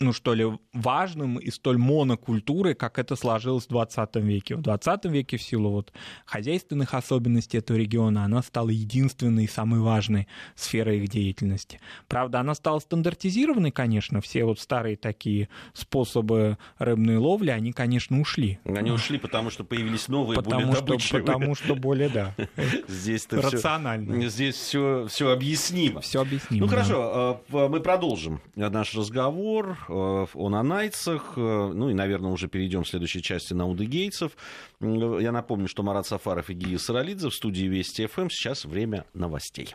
[0.00, 4.56] ну что ли, важным и столь монокультурой, как это сложилось в 20 веке.
[4.56, 5.92] В 20 веке в силу вот
[6.24, 10.26] хозяйственных особенностей этого региона она стала единственной и самой важной
[10.56, 11.80] сферой их деятельности.
[12.08, 18.58] Правда, она стала стандартизированной, конечно, все вот старые такие способы рыбной ловли, они, конечно, ушли.
[18.64, 21.26] Они ушли, потому что появились новые, потому более что, добычливые.
[21.26, 22.34] Потому что более, да,
[22.88, 24.18] здесь рационально.
[24.18, 26.00] Все, здесь все, все объяснимо.
[26.00, 26.66] Все объяснимо.
[26.66, 27.68] Ну хорошо, да.
[27.68, 33.54] мы продолжим наш разговор о нанайцах, э, ну и, наверное, уже перейдем в следующей части
[33.54, 34.32] на удыгейцев.
[34.80, 38.28] Я напомню, что Марат Сафаров и Гия Саралидзе в студии Вести ФМ.
[38.28, 39.74] Сейчас время новостей.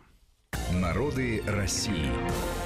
[0.73, 2.11] Народы России.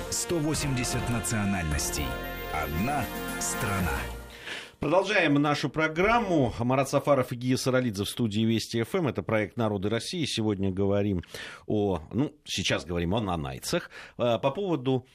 [0.10, 2.06] 180 национальностей.
[2.53, 3.06] Одна
[3.39, 3.99] страна.
[4.84, 6.53] Продолжаем нашу программу.
[6.60, 9.08] Марат Сафаров и Гия Саралидзе в студии Вести ФМ.
[9.08, 10.25] Это проект «Народы России».
[10.25, 11.23] Сегодня говорим
[11.67, 12.01] о...
[12.12, 13.89] Ну, сейчас говорим о нанайцах.
[14.17, 15.08] Э, по поводу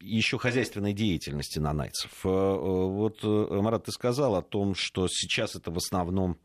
[0.00, 2.10] еще хозяйственной деятельности нанайцев.
[2.24, 6.38] Э, э, вот, э, Марат, ты сказал о том, что сейчас это в основном,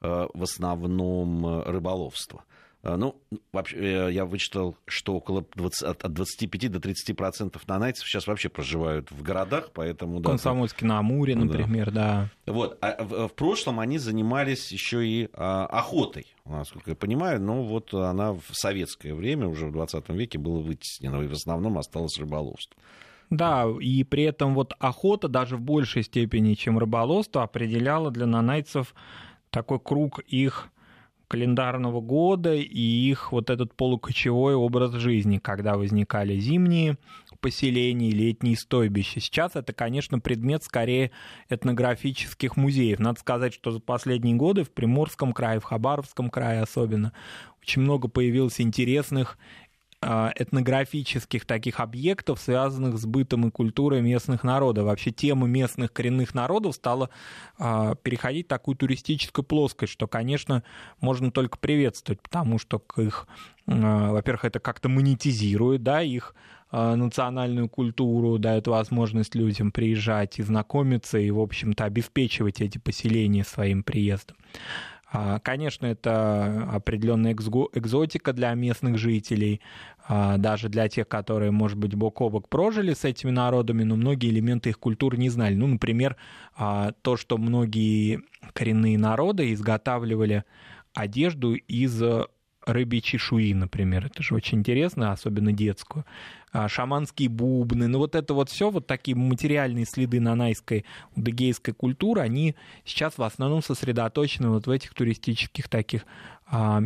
[0.00, 2.44] в основном рыболовство.
[2.84, 3.16] А, ну,
[3.50, 8.50] вообще, э, я вычитал, что около 20, от 25 до 30 процентов нанайцев сейчас вообще
[8.50, 10.20] проживают в городах, поэтому...
[10.20, 12.28] Да, Комсомольске на Амуре, например, да.
[12.44, 12.52] да.
[12.52, 17.62] Вот, а в, в прошлом они занимались еще и а, охотой, насколько я понимаю, но
[17.62, 22.18] вот она в советское время, уже в 20 веке, была вытеснена, и в основном осталось
[22.18, 22.76] рыболовство.
[23.30, 28.94] Да, и при этом вот охота даже в большей степени, чем рыболовство, определяла для нанайцев
[29.48, 30.68] такой круг их
[31.34, 36.96] календарного года и их вот этот полукочевой образ жизни, когда возникали зимние
[37.40, 39.18] поселения и летние стойбища.
[39.18, 41.10] Сейчас это, конечно, предмет скорее
[41.48, 43.00] этнографических музеев.
[43.00, 47.12] Надо сказать, что за последние годы в Приморском крае, в Хабаровском крае особенно,
[47.60, 49.36] очень много появилось интересных
[50.04, 54.84] этнографических таких объектов, связанных с бытом и культурой местных народов.
[54.84, 57.10] Вообще тема местных коренных народов стала
[57.58, 60.62] а, переходить в такую туристическую плоскость, что, конечно,
[61.00, 63.26] можно только приветствовать, потому что к их,
[63.66, 66.34] а, во-первых, это как-то монетизирует, да, их
[66.72, 73.84] национальную культуру, дает возможность людям приезжать и знакомиться, и, в общем-то, обеспечивать эти поселения своим
[73.84, 74.36] приездом.
[75.16, 79.60] А, конечно, это определенная экзотика для местных жителей,
[80.08, 83.94] а, даже для тех, которые, может быть, бок о бок прожили с этими народами, но
[83.94, 85.54] многие элементы их культуры не знали.
[85.54, 86.16] Ну, например,
[86.56, 88.22] а, то, что многие
[88.54, 90.42] коренные народы изготавливали
[90.94, 92.02] одежду из
[92.66, 94.06] рыбьей чешуи, например.
[94.06, 96.04] Это же очень интересно, особенно детскую.
[96.52, 97.88] А, шаманские бубны.
[97.88, 100.84] Ну вот это вот все, вот такие материальные следы нанайской,
[101.16, 106.06] удыгейской культуры, они сейчас в основном сосредоточены вот в этих туристических таких
[106.46, 106.80] а,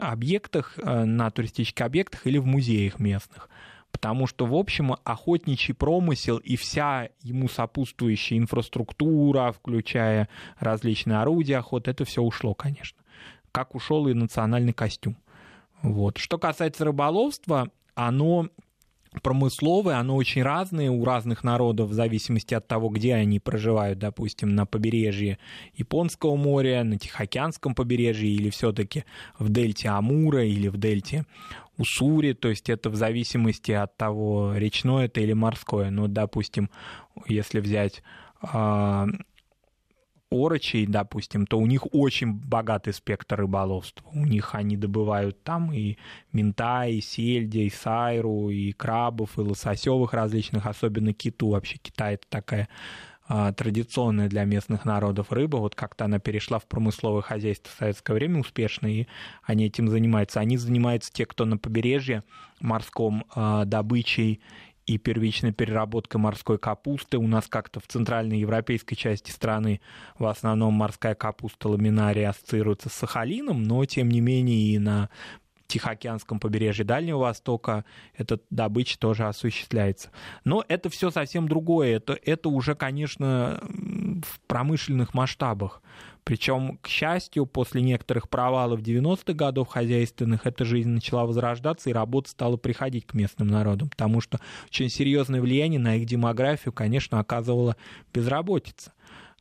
[0.00, 3.48] объектах, а, на туристических объектах или в музеях местных.
[3.92, 10.28] Потому что, в общем, охотничий промысел и вся ему сопутствующая инфраструктура, включая
[10.60, 12.99] различные орудия охоты, это все ушло, конечно
[13.52, 15.16] как ушел и национальный костюм.
[15.82, 16.18] Вот.
[16.18, 18.48] Что касается рыболовства, оно
[19.22, 24.54] промысловое, оно очень разное у разных народов в зависимости от того, где они проживают, допустим,
[24.54, 25.38] на побережье
[25.74, 29.04] Японского моря, на Тихоокеанском побережье или все-таки
[29.38, 31.24] в дельте Амура или в дельте
[31.76, 35.90] Уссури, то есть это в зависимости от того, речное это или морское.
[35.90, 36.70] Но, допустим,
[37.26, 38.02] если взять
[38.42, 39.06] а,
[40.30, 44.08] орочей, допустим, то у них очень богатый спектр рыболовства.
[44.12, 45.96] У них они добывают там и
[46.32, 51.50] мента, и сельдя, и сайру, и крабов, и лососевых различных, особенно киту.
[51.50, 52.68] Вообще Китай это такая
[53.32, 55.58] а, традиционная для местных народов рыба.
[55.58, 59.06] Вот как-то она перешла в промысловое хозяйство в советское время успешно, и
[59.44, 60.40] они этим занимаются.
[60.40, 62.24] Они занимаются те, кто на побережье
[62.60, 64.40] морском а, добычей
[64.86, 67.18] и первичной переработкой морской капусты.
[67.18, 69.80] У нас как-то в центральной европейской части страны
[70.18, 75.10] в основном морская капуста ламинария ассоциируется с Сахалином, но тем не менее и на
[75.70, 80.10] Тихоокеанском побережье Дальнего Востока эта добыча тоже осуществляется.
[80.44, 81.96] Но это все совсем другое.
[81.96, 83.62] Это, это уже, конечно,
[84.24, 85.82] в промышленных масштабах.
[86.24, 92.30] Причем, к счастью, после некоторых провалов 90-х годов хозяйственных, эта жизнь начала возрождаться, и работа
[92.30, 97.76] стала приходить к местным народам, потому что очень серьезное влияние на их демографию, конечно, оказывала
[98.12, 98.92] безработица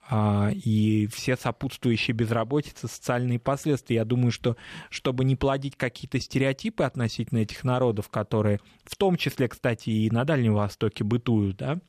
[0.09, 3.97] а, и все сопутствующие безработицы, социальные последствия.
[3.97, 4.57] Я думаю, что
[4.89, 10.25] чтобы не плодить какие-то стереотипы относительно этих народов, которые в том числе, кстати, и на
[10.25, 11.79] Дальнем Востоке бытуют, да,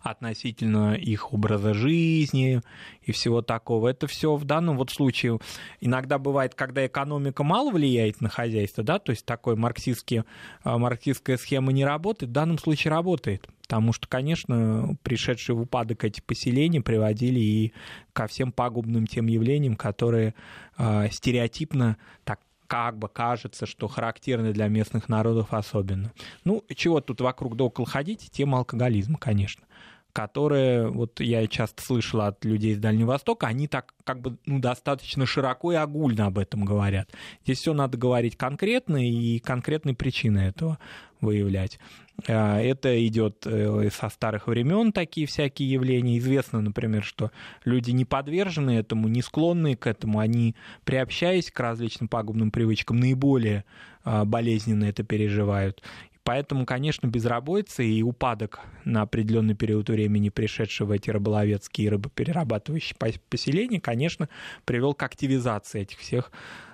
[0.00, 2.60] относительно их образа жизни
[3.02, 3.88] и всего такого.
[3.88, 5.38] Это все в данном вот случае
[5.80, 10.22] иногда бывает, когда экономика мало влияет на хозяйство, да, то есть такой марксистский,
[10.62, 13.48] а, марксистская схема не работает, в данном случае работает.
[13.62, 17.72] Потому что, конечно, пришедшие в упадок эти поселения приводили и
[18.14, 20.34] ко всем пагубным тем явлениям, которые
[20.78, 26.12] э, стереотипно так как бы кажется, что характерны для местных народов особенно.
[26.44, 29.64] Ну, чего тут вокруг да около ходить, тема алкоголизма, конечно
[30.12, 34.58] которые, вот я часто слышал от людей из Дальнего Востока, они так как бы ну,
[34.58, 37.10] достаточно широко и огульно об этом говорят.
[37.44, 40.78] Здесь все надо говорить конкретно и конкретные причины этого
[41.20, 41.78] выявлять.
[42.26, 46.18] А, это идет э, со старых времен, такие всякие явления.
[46.18, 47.30] Известно, например, что
[47.64, 53.64] люди не подвержены этому, не склонные к этому, они, приобщаясь к различным пагубным привычкам, наиболее
[54.04, 55.82] а, болезненно это переживают.
[56.28, 62.98] Поэтому, конечно, безработица и упадок на определенный период времени, пришедший в эти рыболовецкие и рыбоперерабатывающие
[63.30, 64.28] поселения, конечно,
[64.66, 66.30] привел к активизации этих всех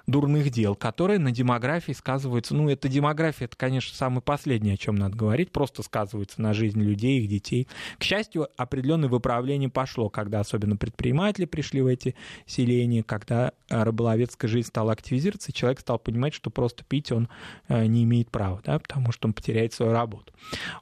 [0.07, 2.55] дурных дел, которые на демографии сказываются.
[2.55, 6.83] Ну, это демография, это, конечно, самое последнее, о чем надо говорить, просто сказывается на жизни
[6.83, 7.69] людей, их детей.
[7.99, 12.14] К счастью, определенное выправление пошло, когда особенно предприниматели пришли в эти
[12.47, 17.29] селения, когда рыболовецкая жизнь стала активизироваться, и человек стал понимать, что просто пить он
[17.69, 20.33] э, не имеет права, да, потому что он потеряет свою работу.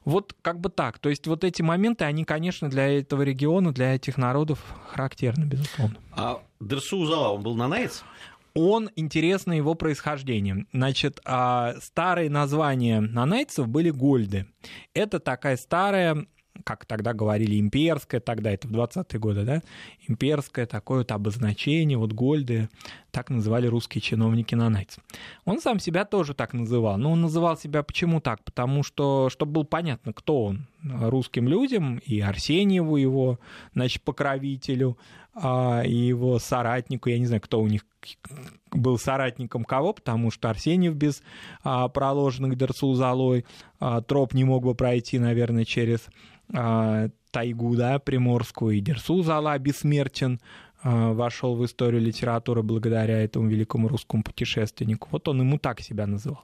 [0.05, 0.99] Вот как бы так.
[0.99, 4.59] То есть вот эти моменты, они, конечно, для этого региона, для этих народов
[4.89, 5.97] характерны, безусловно.
[6.11, 8.03] А Дерсу Узала, он был нанаец?
[8.53, 10.67] Он интересно его происхождением.
[10.73, 14.47] Значит, а, старые названия нанайцев были гольды.
[14.93, 16.27] Это такая старая
[16.63, 19.61] как тогда говорили, имперское, тогда это в 20-е годы, да,
[20.07, 22.69] имперское такое вот обозначение, вот Гольды,
[23.11, 25.03] так называли русские чиновники нанайцев.
[25.45, 28.43] Он сам себя тоже так называл, но он называл себя почему так?
[28.43, 33.39] Потому что, чтобы было понятно, кто он русским людям, и Арсеньеву его,
[33.73, 34.97] значит, покровителю,
[35.33, 37.85] а, и его соратнику, я не знаю, кто у них
[38.71, 41.23] был соратником кого, потому что Арсеньев без
[41.63, 43.45] а, проложенных Дерсул-Золой
[43.79, 46.07] а, троп не мог бы пройти, наверное, через
[46.53, 50.39] а, тайгу, да, приморскую, и Дерсу Зала бессмертен,
[50.83, 55.07] а, вошел в историю литературы благодаря этому великому русскому путешественнику.
[55.11, 56.43] Вот он ему так себя называл.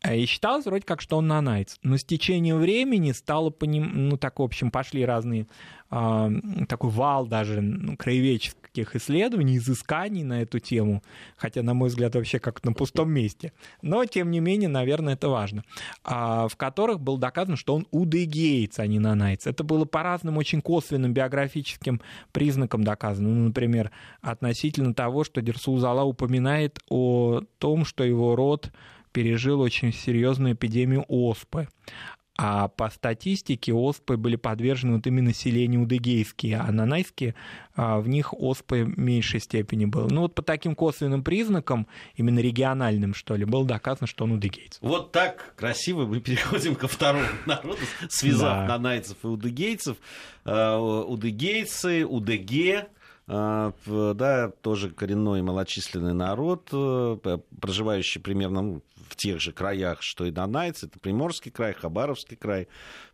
[0.00, 1.76] А, и считалось вроде как, что он нанайц.
[1.82, 5.48] Но с течением времени стало по ним, ну так, в общем, пошли разные,
[5.90, 6.30] э,
[6.68, 11.02] такой вал даже ну, краеведческих исследований, изысканий на эту тему,
[11.36, 13.52] хотя, на мой взгляд, вообще как на пустом месте.
[13.82, 15.64] Но, тем не менее, наверное, это важно.
[16.04, 19.48] А, в которых было доказано, что он удыгеец, а не нанайц.
[19.48, 23.30] Это было по разным очень косвенным биографическим признакам доказано.
[23.30, 28.70] Ну, например, относительно того, что Дерсул Зала упоминает о том, что его род
[29.10, 31.68] пережил очень серьезную эпидемию оспы.
[32.40, 37.34] А по статистике оспы были подвержены вот именно селения удыгейские, а нанайские
[37.74, 40.06] а, в них оспы в меньшей степени было.
[40.08, 44.78] Ну вот по таким косвенным признакам, именно региональным, что ли, было доказано, что он удыгейц.
[44.82, 48.66] Вот так красиво мы переходим ко второму народу, связав да.
[48.68, 49.96] нанайцев и удыгейцев.
[50.44, 52.86] А, удыгейцы, удыге,
[53.26, 60.24] а, да, тоже коренной малочисленный народ, э, проживающий примерно ну, в тех же краях, что
[60.26, 62.68] и Донайц, это Приморский край, Хабаровский край.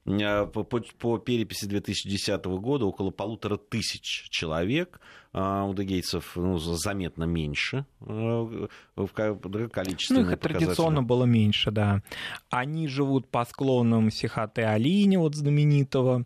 [0.06, 5.00] А, по, по, по переписи 2010 года около полутора тысяч человек,
[5.32, 10.16] а, у дагейцев ну, заметно меньше а, в количестве.
[10.16, 12.02] Ну, их традиционно было меньше, да.
[12.50, 16.24] Они живут по склонам Сихоте-Алини, вот знаменитого,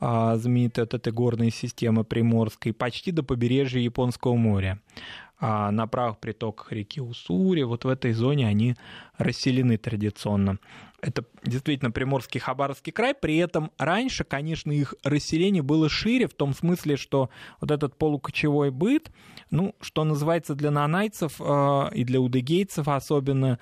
[0.00, 4.80] знаменитой от этой горной системы Приморской, почти до побережья Японского моря
[5.29, 8.76] а на правых притоках реки Уссури, вот в этой зоне они
[9.16, 10.58] расселены традиционно.
[11.02, 16.52] Это действительно Приморский Хабаровский край, при этом раньше, конечно, их расселение было шире, в том
[16.52, 19.10] смысле, что вот этот полукочевой быт,
[19.50, 23.58] ну, что называется для нанайцев э, и для удыгейцев особенно,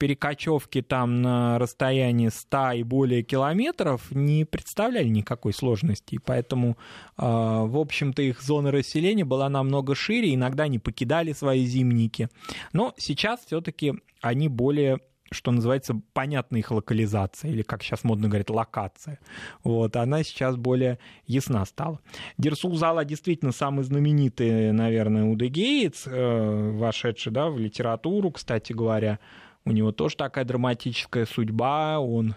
[0.00, 6.14] перекочевки там на расстоянии 100 и более километров не представляли никакой сложности.
[6.14, 6.78] И поэтому,
[7.18, 12.30] а, в общем-то, их зона расселения была намного шире, иногда они покидали свои зимники.
[12.72, 15.00] Но сейчас все-таки они более
[15.32, 19.20] что называется, понятна их локализация, или, как сейчас модно говорить, локация.
[19.62, 22.00] Вот, она сейчас более ясна стала.
[22.36, 29.20] Дерсул Зала действительно самый знаменитый, наверное, удыгеец, э, вошедший да, в литературу, кстати говоря,
[29.64, 32.34] у него тоже такая драматическая судьба, он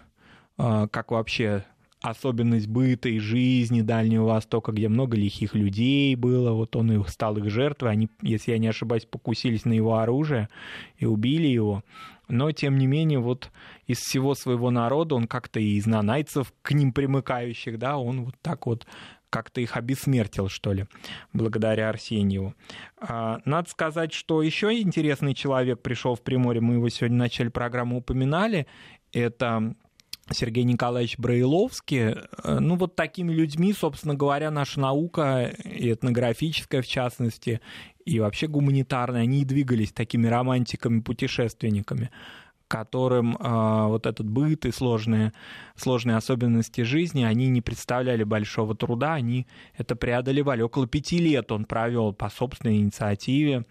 [0.57, 1.65] а, как вообще
[2.01, 7.37] особенность быта и жизни Дальнего Востока, где много лихих людей было, вот он и стал
[7.37, 10.49] их жертвой, они, если я не ошибаюсь, покусились на его оружие
[10.97, 11.81] и убили его,
[12.27, 13.51] но, тем не менее, вот
[13.87, 18.35] из всего своего народа он как-то и из нанайцев, к ним примыкающих, да, он вот
[18.41, 18.85] так вот
[19.33, 20.85] как-то их обессмертил, что ли,
[21.33, 22.53] благодаря Арсеньеву.
[22.99, 27.49] А, надо сказать, что еще интересный человек пришел в Приморье, мы его сегодня в начале
[27.49, 28.67] программы упоминали,
[29.11, 29.73] это
[30.29, 32.15] Сергей Николаевич Браиловский.
[32.43, 37.59] Ну, вот такими людьми, собственно говоря, наша наука, и этнографическая в частности,
[38.05, 42.11] и вообще гуманитарная, они и двигались такими романтиками-путешественниками
[42.73, 45.31] которым э, вот этот быт и сложные,
[45.75, 49.45] сложные особенности жизни, они не представляли большого труда, они
[49.77, 50.63] это преодолевали.
[50.63, 53.67] Около пяти лет он провел по собственной инициативе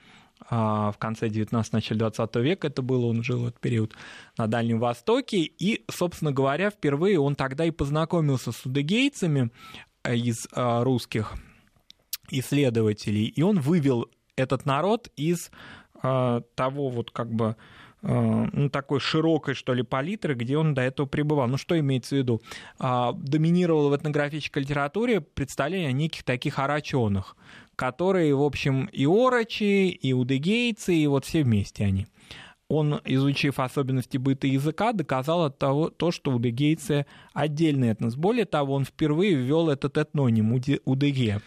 [0.49, 3.93] э, в конце 19 начале 20 века это было, он жил в этот период
[4.38, 9.51] на Дальнем Востоке, и, собственно говоря, впервые он тогда и познакомился с удыгейцами
[10.05, 11.35] э, из э, русских
[12.31, 15.51] исследователей, и он вывел этот народ из
[16.05, 17.57] э, того вот как бы
[18.03, 21.47] ну, такой широкой, что ли, палитры, где он до этого пребывал.
[21.47, 22.43] Ну, что имеется в виду?
[22.79, 27.37] А, доминировало в этнографической литературе представление о неких таких арачонах,
[27.77, 32.07] которые, в общем, и орочи, и удыгейцы, и вот все вместе они
[32.73, 37.05] он, изучив особенности быта языка, доказал от того, то, что удыгейцы
[37.35, 38.17] отдельный этнос.
[38.17, 41.43] Более того, он впервые ввел этот этноним удыге.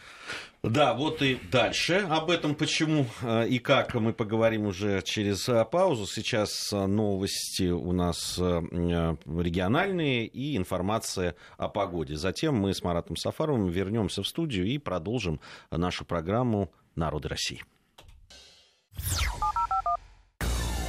[0.62, 5.64] Да, вот и дальше об этом почему э, и как мы поговорим уже через э,
[5.66, 6.08] паузу.
[6.08, 12.16] Сейчас э, новости у нас региональные и информация о погоде.
[12.16, 15.40] Затем мы с Маратом Сафаровым вернемся в студию и продолжим
[15.72, 17.64] нашу программу «Народы России».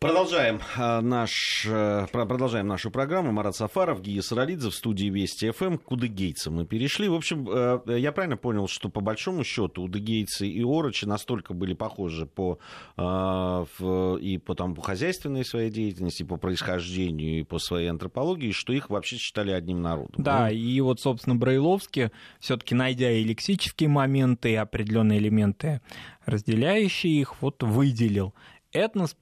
[0.00, 3.32] Продолжаем, а, наш, э, продолжаем нашу программу.
[3.32, 5.76] Марат Сафаров, Гия Саралидзе в студии Вести ФМ.
[5.76, 7.06] К удыгейцам мы перешли.
[7.06, 11.74] В общем, э, я правильно понял, что по большому счету удыгейцы и орочи настолько были
[11.74, 12.58] похожи по,
[12.96, 13.66] а,
[14.22, 18.72] и по, там, по хозяйственной своей деятельности, и по происхождению, и по своей антропологии, что
[18.72, 20.24] их вообще считали одним народом.
[20.24, 20.54] Да, ну?
[20.54, 25.82] и вот, собственно, Брайловский, все-таки найдя и лексические моменты, и определенные элементы,
[26.24, 28.32] разделяющие их, вот выделил
[28.72, 29.14] этнос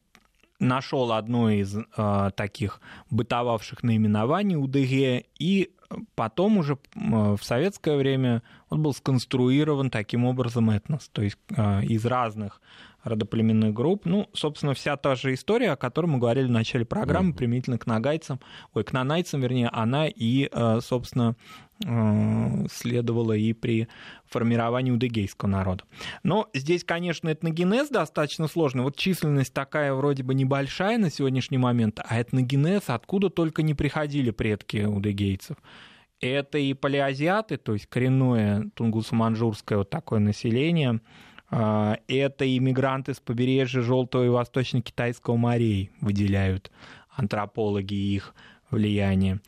[0.59, 2.81] нашел одно из э, таких
[3.11, 5.71] бытовавших наименований УДГ, и
[6.15, 11.85] потом уже э, в советское время он был сконструирован таким образом этнос, то есть э,
[11.85, 12.61] из разных
[13.05, 14.05] родоплеменных групп.
[14.05, 17.37] Ну, собственно, вся та же история, о которой мы говорили в начале программы, mm-hmm.
[17.37, 18.41] применительно к нагайцам,
[18.75, 21.37] ой, к нанайцам, вернее, она и, э, собственно,
[21.85, 23.89] э, следовала и при
[24.27, 25.85] формировании удыгейского народа.
[26.23, 28.83] Но здесь, конечно, этногенез достаточно сложный.
[28.83, 34.31] Вот численность такая вроде бы небольшая на сегодняшний момент, а этногенез откуда только не приходили
[34.31, 35.57] предки удыгейцев.
[36.21, 41.01] Это и палеазиаты, то есть коренное тунгусо-манжурское вот такое население–
[41.51, 46.71] а, это иммигранты с побережья Желтого и Восточно-Китайского морей выделяют
[47.11, 48.35] антропологи их
[48.71, 49.41] влияние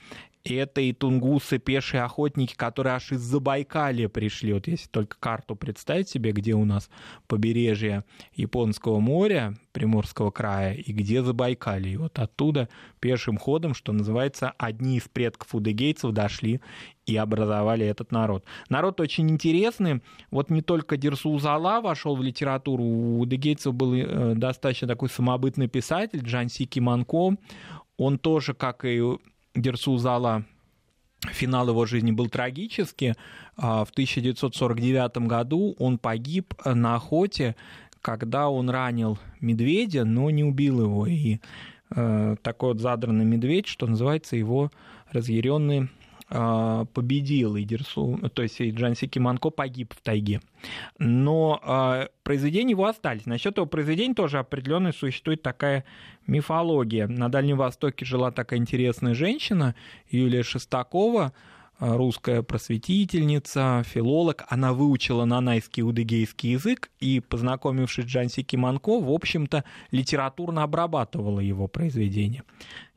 [0.45, 4.53] это и тунгусы, пешие охотники, которые аж из Забайкалья пришли.
[4.53, 6.88] Вот если только карту представить себе, где у нас
[7.26, 11.93] побережье Японского моря, Приморского края, и где Забайкалье.
[11.93, 12.68] И вот оттуда
[13.01, 16.61] пешим ходом, что называется, одни из предков удыгейцев дошли
[17.07, 18.45] и образовали этот народ.
[18.68, 20.03] Народ очень интересный.
[20.30, 25.68] Вот не только Дерсу Зала вошел в литературу, у удыгейцев был э, достаточно такой самобытный
[25.68, 27.36] писатель Джанси Киманко.
[27.97, 29.03] Он тоже, как и
[29.55, 30.44] Дерсу Зала
[31.32, 33.14] финал его жизни был трагический.
[33.57, 37.57] А, в 1949 году он погиб на охоте,
[38.01, 41.07] когда он ранил медведя, но не убил его.
[41.07, 41.38] И
[41.94, 44.70] э, такой вот задранный медведь, что называется, его
[45.11, 45.90] разъяренный
[46.32, 50.40] а, победил Идерсу, то есть Джансики Манко погиб в тайге.
[50.98, 53.26] Но э, произведения его остались.
[53.26, 55.84] Насчет его произведений тоже определенно существует такая
[56.28, 57.08] мифология.
[57.08, 59.74] На Дальнем Востоке жила такая интересная женщина,
[60.08, 61.32] Юлия Шестакова,
[61.80, 64.44] русская просветительница, филолог.
[64.48, 71.66] Она выучила нанайский удыгейский язык и, познакомившись с Джансики Манко, в общем-то, литературно обрабатывала его
[71.66, 72.44] произведения.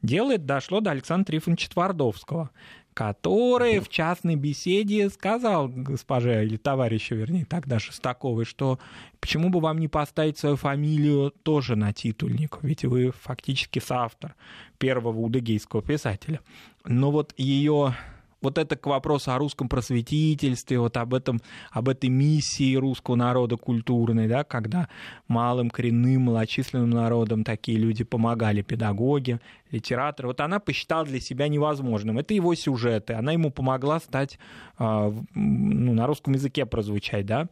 [0.01, 2.49] Дело это дошло до Александра Трифоновича Твардовского,
[2.93, 8.79] который в частной беседе сказал госпоже или товарищу, вернее, тогда Шестаковой, что
[9.19, 14.35] почему бы вам не поставить свою фамилию тоже на титульник, ведь вы фактически соавтор
[14.77, 16.39] первого удыгейского писателя.
[16.85, 17.95] Но вот ее
[18.43, 21.41] вот это к вопросу о русском просветительстве, вот об, этом,
[21.71, 24.89] об этой миссии русского народа культурной, да, когда
[25.27, 29.39] малым, коренным, малочисленным народам такие люди помогали, педагоги,
[29.71, 30.27] литераторы.
[30.27, 32.19] Вот она посчитала для себя невозможным.
[32.19, 33.13] Это его сюжеты.
[33.13, 34.37] Она ему помогла стать,
[34.77, 37.47] а, ну, на русском языке прозвучать, да.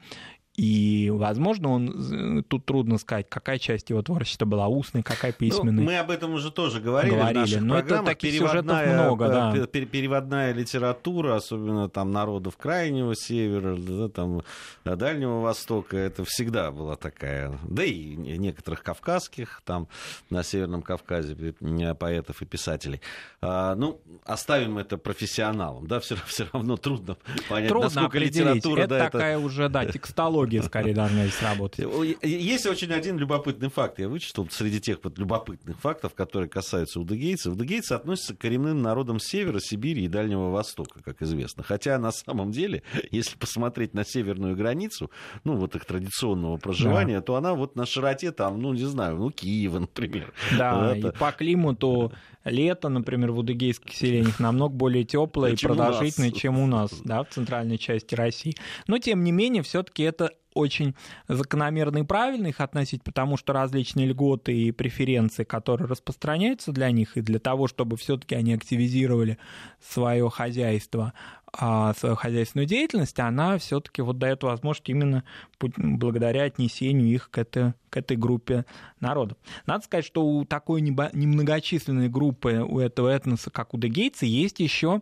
[0.62, 5.72] И, возможно, он тут трудно сказать, какая часть его творчества была устной, какая письменной.
[5.72, 9.66] Ну, мы об этом уже тоже говорили, говорили в но это таких сюжетов много, да.
[9.66, 14.44] Переводная литература, особенно там народов Крайнего Севера, да, там
[14.86, 19.88] Дальнего Востока, это всегда была такая, да и некоторых кавказских, там
[20.30, 21.56] на Северном Кавказе
[21.98, 23.02] поэтов и писателей.
[23.42, 27.18] А, ну, оставим это профессионалам, да, все, все равно трудно
[27.50, 28.82] понять, трудно насколько литература...
[28.82, 29.46] Это да, такая это...
[29.46, 32.24] уже, да, текстология психология скорее должна здесь работать.
[32.24, 34.00] Есть очень один любопытный факт.
[34.00, 37.54] Я вычитал среди тех вот любопытных фактов, которые касаются удыгейцев.
[37.54, 41.64] Удыгейцы относятся к коренным народам Севера, Сибири и Дальнего Востока, как известно.
[41.64, 45.12] Хотя на самом деле, если посмотреть на северную границу,
[45.44, 47.22] ну вот их традиционного проживания, да.
[47.22, 50.34] то она вот на широте там, ну не знаю, ну Киева, например.
[50.58, 52.12] Да, вот и по климату
[52.44, 57.30] лето, например, в удыгейских селениях намного более теплое и продолжительное, чем у нас, да, в
[57.30, 58.56] центральной части России.
[58.88, 60.96] Но, тем не менее, все-таки это очень
[61.28, 67.18] закономерно и правильно их относить, потому что различные льготы и преференции, которые распространяются для них,
[67.18, 69.38] и для того, чтобы все-таки они активизировали
[69.80, 71.14] свое хозяйство,
[71.54, 75.24] а свою хозяйственную деятельность, она все-таки вот дает возможность именно
[75.60, 78.66] благодаря отнесению их к этой, к этой группе
[79.00, 79.38] народов.
[79.66, 85.02] Надо сказать, что у такой немногочисленной группы, у этого этноса, как у дегейцы, есть еще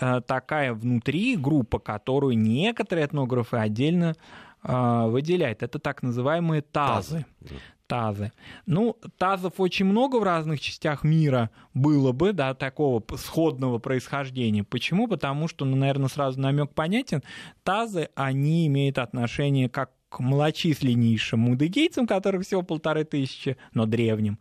[0.00, 4.14] э, такая внутри группа, которую некоторые этнографы отдельно
[4.62, 5.62] э, выделяют.
[5.62, 7.24] Это так называемые тазы.
[7.40, 7.56] тазы
[7.90, 8.30] тазы.
[8.66, 14.62] Ну, тазов очень много в разных частях мира было бы, да, такого сходного происхождения.
[14.62, 15.08] Почему?
[15.08, 17.24] Потому что, ну, наверное, сразу намек понятен.
[17.64, 24.38] Тазы, они имеют отношение как к малочисленнейшим мудыгейцам, которых всего полторы тысячи, но древним,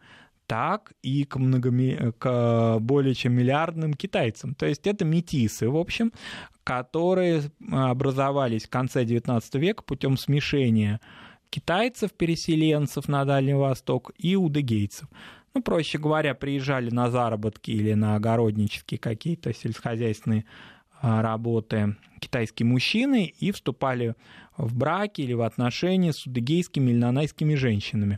[0.49, 2.11] так и к, многоми...
[2.17, 4.55] к более чем миллиардным китайцам.
[4.55, 6.11] То есть это метисы, в общем,
[6.63, 11.01] которые образовались в конце XIX века путем смешения
[11.51, 15.07] китайцев, переселенцев на Дальний Восток и удыгейцев.
[15.53, 20.45] Ну, проще говоря, приезжали на заработки или на огороднические какие-то сельскохозяйственные
[21.01, 24.15] работы китайские мужчины и вступали
[24.57, 28.17] в браки или в отношения с удыгейскими или нанайскими женщинами.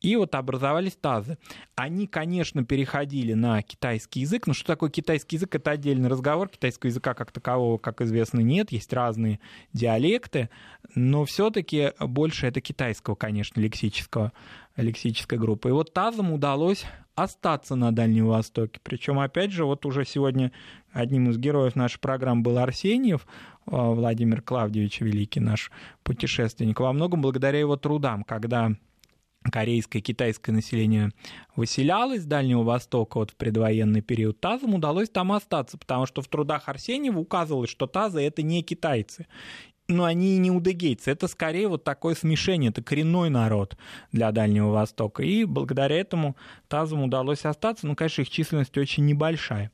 [0.00, 1.36] И вот образовались тазы.
[1.74, 4.46] Они, конечно, переходили на китайский язык.
[4.46, 5.54] Но что такое китайский язык?
[5.54, 6.48] Это отдельный разговор.
[6.48, 8.72] Китайского языка как такового, как известно, нет.
[8.72, 9.40] Есть разные
[9.72, 10.48] диалекты.
[10.94, 14.32] Но все-таки больше это китайского, конечно, лексического,
[14.76, 15.68] лексической группы.
[15.68, 16.86] И вот тазам удалось
[17.22, 18.80] остаться на Дальнем Востоке.
[18.82, 20.52] Причем, опять же, вот уже сегодня
[20.92, 23.26] одним из героев нашей программы был Арсеньев,
[23.66, 25.70] э, Владимир Клавдевич Великий, наш
[26.02, 28.72] путешественник, во многом благодаря его трудам, когда
[29.50, 31.12] корейское, китайское население
[31.56, 36.28] выселялось с Дальнего Востока вот в предвоенный период, тазам удалось там остаться, потому что в
[36.28, 39.26] трудах Арсеньева указывалось, что тазы— это не китайцы
[39.90, 41.10] но они и не удыгейцы.
[41.10, 43.76] Это скорее вот такое смешение, это коренной народ
[44.12, 45.22] для Дальнего Востока.
[45.22, 46.36] И благодаря этому
[46.68, 47.86] тазам удалось остаться.
[47.86, 49.70] Ну, конечно, их численность очень небольшая.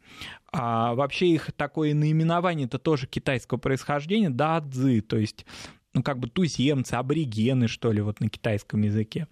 [0.52, 5.44] А вообще их такое наименование это тоже китайского происхождения, дадзы, то есть
[5.92, 9.28] ну, как бы туземцы, аборигены, что ли, вот на китайском языке.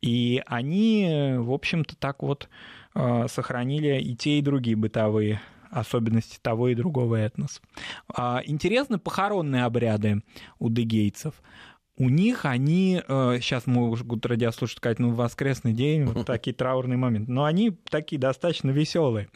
[0.00, 2.48] И они, в общем-то, так вот
[2.94, 7.60] а, сохранили и те, и другие бытовые особенности того и другого этноса.
[8.08, 10.22] А, интересны похоронные обряды
[10.58, 11.34] у дегейцев.
[12.00, 17.30] У них они, сейчас э, могут радиослушатели сказать, ну, воскресный день, вот такие траурные моменты,
[17.30, 19.28] но они такие достаточно веселые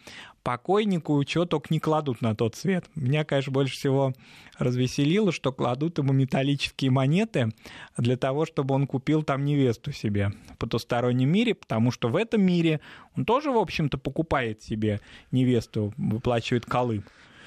[0.42, 2.86] покойнику что только не кладут на тот свет.
[2.94, 4.12] Меня, конечно, больше всего
[4.58, 7.52] развеселило, что кладут ему металлические монеты
[7.96, 12.42] для того, чтобы он купил там невесту себе в потустороннем мире, потому что в этом
[12.42, 12.80] мире
[13.16, 15.00] он тоже, в общем-то, покупает себе
[15.30, 17.02] невесту, выплачивает колы.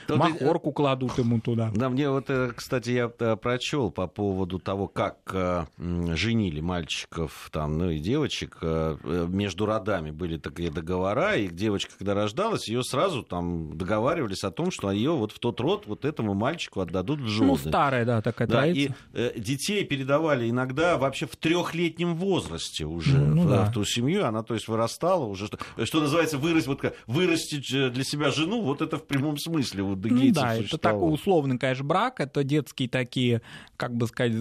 [0.07, 1.71] Тут Махорку кладут ему туда.
[1.73, 5.65] Да, мне вот, э, кстати, я э, прочел по поводу того, как э,
[6.13, 8.59] женили мальчиков там, ну и девочек.
[8.61, 14.71] Между родами были такие договора, и девочка, когда рождалась, ее сразу там договаривались о том,
[14.71, 17.47] что ее вот в тот род вот этому мальчику отдадут в жены.
[17.47, 18.95] Ну, старая, да, такая да, традиция.
[19.13, 23.65] И детей передавали иногда вообще в трехлетнем возрасте уже ну, в, да.
[23.65, 24.25] в ту семью.
[24.25, 28.81] Она, то есть, вырастала уже, что, что называется, вырастить, вот, вырастить для себя жену, вот
[28.81, 33.41] это в прямом смысле ну, да, это такой условный, конечно, брак, это детские такие,
[33.77, 34.33] как бы сказать,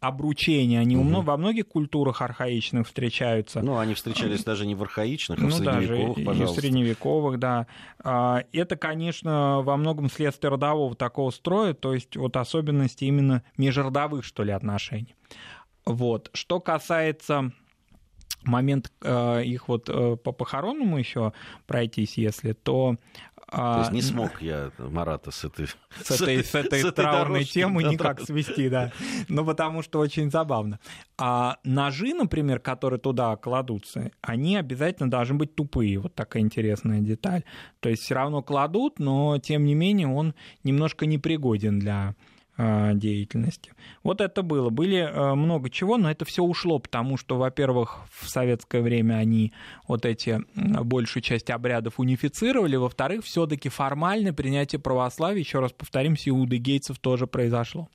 [0.00, 1.22] обручения, они угу.
[1.22, 3.62] во многих культурах архаичных встречаются.
[3.62, 6.54] Ну, они встречались даже не в архаичных, а ну, в средневековых, даже пожалуйста.
[6.54, 7.66] В средневековых, да.
[8.02, 14.24] А, это, конечно, во многом следствие родового такого строя, то есть вот особенности именно межродовых,
[14.24, 15.14] что ли, отношений.
[15.84, 16.30] Вот.
[16.32, 17.52] Что касается
[18.44, 21.32] момент э, их вот э, по похоронному еще
[21.66, 22.96] пройтись, если, то
[23.52, 27.44] то есть не смог я Марата с этой, с этой, с этой, с этой траурной
[27.44, 28.92] темы никак свести, да.
[29.28, 30.78] Ну, потому что очень забавно.
[31.18, 35.98] А ножи, например, которые туда кладутся, они обязательно должны быть тупые.
[35.98, 37.44] Вот такая интересная деталь.
[37.80, 40.34] То есть все равно кладут, но тем не менее он
[40.64, 42.14] немножко непригоден для а,
[42.58, 43.72] деятельности.
[44.02, 44.68] Вот это было.
[44.70, 49.52] Были а, много чего, но это все ушло, потому что, во-первых, в советское время они
[49.88, 56.58] вот эти большую часть обрядов унифицировали, во-вторых, все-таки формальное принятие православия, еще раз повторимся, иуды
[56.58, 57.88] гейцев тоже произошло.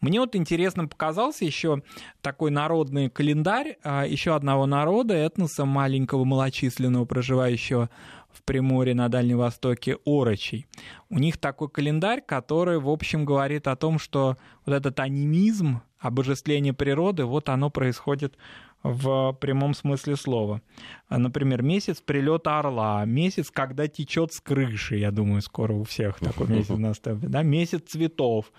[0.00, 1.82] Мне вот интересно показался еще
[2.20, 7.90] такой народный календарь а, еще одного народа, этноса маленького малочисленного, проживающего
[8.32, 10.66] в Приморье на Дальнем Востоке орочей.
[11.10, 16.72] У них такой календарь, который, в общем, говорит о том, что вот этот анимизм, обожествление
[16.72, 18.36] природы, вот оно происходит
[18.82, 20.62] в прямом смысле слова.
[21.08, 26.48] Например, месяц прилета орла, месяц, когда течет с крыши, я думаю, скоро у всех такой
[26.48, 28.52] месяц наступит, да, месяц цветов,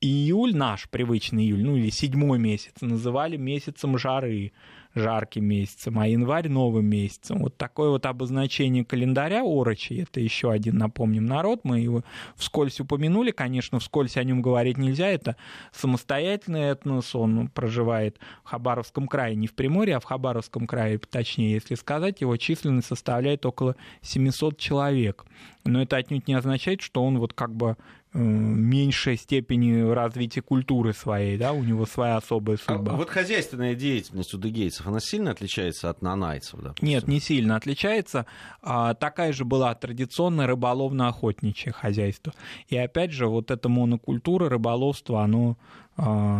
[0.00, 4.52] июль, наш привычный июль, ну или седьмой месяц, называли месяцем жары
[4.94, 7.38] жарким месяцем, а январь новым месяцем.
[7.38, 12.02] Вот такое вот обозначение календаря Орочи, это еще один, напомним, народ, мы его
[12.36, 15.36] вскользь упомянули, конечно, вскользь о нем говорить нельзя, это
[15.72, 21.52] самостоятельный этнос, он проживает в Хабаровском крае, не в Приморье, а в Хабаровском крае, точнее,
[21.52, 25.24] если сказать, его численность составляет около 700 человек.
[25.64, 27.76] Но это отнюдь не означает, что он вот как бы
[28.12, 32.92] Э, меньшей степени развития культуры своей, да, у него своя особая а судьба.
[32.94, 36.58] А вот хозяйственная деятельность у дегейцев, она сильно отличается от нанайцев?
[36.60, 36.88] Допустим?
[36.88, 38.26] Нет, не сильно отличается.
[38.62, 42.32] А, такая же была традиционная рыболовно-охотничье хозяйство.
[42.66, 45.56] И опять же, вот эта монокультура, рыболовство, оно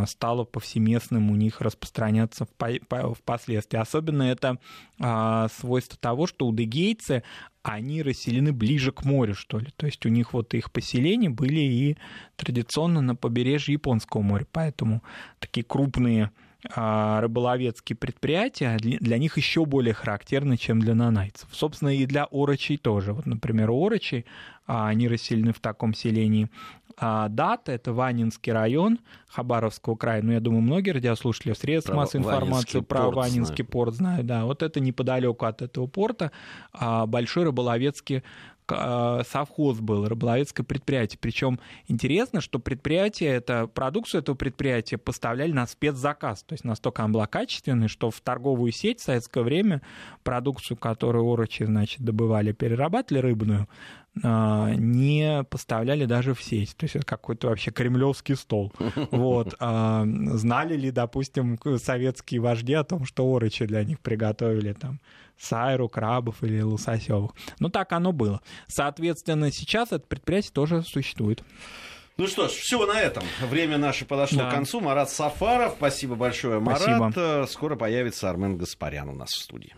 [0.07, 3.79] стало повсеместным у них распространяться впоследствии.
[3.79, 4.59] Особенно это
[4.99, 7.23] а, свойство того, что у дегейцы
[7.63, 9.69] они расселены ближе к морю, что ли.
[9.77, 11.99] То есть у них вот их поселения были и
[12.37, 15.03] традиционно на побережье Японского моря, поэтому
[15.41, 16.31] такие крупные
[16.75, 21.49] а, рыболовецкие предприятия для них еще более характерны, чем для нанайцев.
[21.53, 23.13] Собственно, и для орочей тоже.
[23.13, 24.27] Вот, например, у орочей
[24.67, 26.49] они расселены в таком селении
[27.03, 28.99] а дата— это Ванинский район
[29.29, 30.23] Хабаровского края.
[30.23, 33.71] Ну, я думаю, многие радиослушатели в средствах массовой информации про порт Ванинский знаю.
[33.71, 34.27] порт знают.
[34.27, 36.31] Да, вот это неподалеку от этого порта
[36.75, 38.23] а, большой рыболовецкий
[38.71, 41.19] совхоз был, рыболовецкое предприятие.
[41.21, 46.43] Причем интересно, что предприятие, это, продукцию этого предприятия поставляли на спецзаказ.
[46.45, 49.83] То есть настолько она была качественной, что в торговую сеть в советское время
[50.23, 53.69] продукцию, которую орочи, значит, добывали, перерабатывали рыбную,
[54.23, 56.77] а, не поставляли даже в сеть.
[56.77, 58.73] То есть это какой-то вообще кремлевский стол.
[59.11, 59.55] Вот.
[59.61, 65.01] А, знали ли, допустим, советские вожди о том, что орочи для них приготовили там
[65.41, 67.33] сайру, крабов или лососевых.
[67.59, 68.41] Ну, так оно было.
[68.67, 71.43] Соответственно, сейчас это предприятие тоже существует.
[72.17, 73.25] Ну что ж, все на этом.
[73.49, 74.51] Время наше подошло да.
[74.51, 74.81] к концу.
[74.81, 76.83] Марат Сафаров, спасибо большое, Марат.
[76.83, 77.47] Спасибо.
[77.49, 79.75] Скоро появится Армен Гаспарян у нас в студии.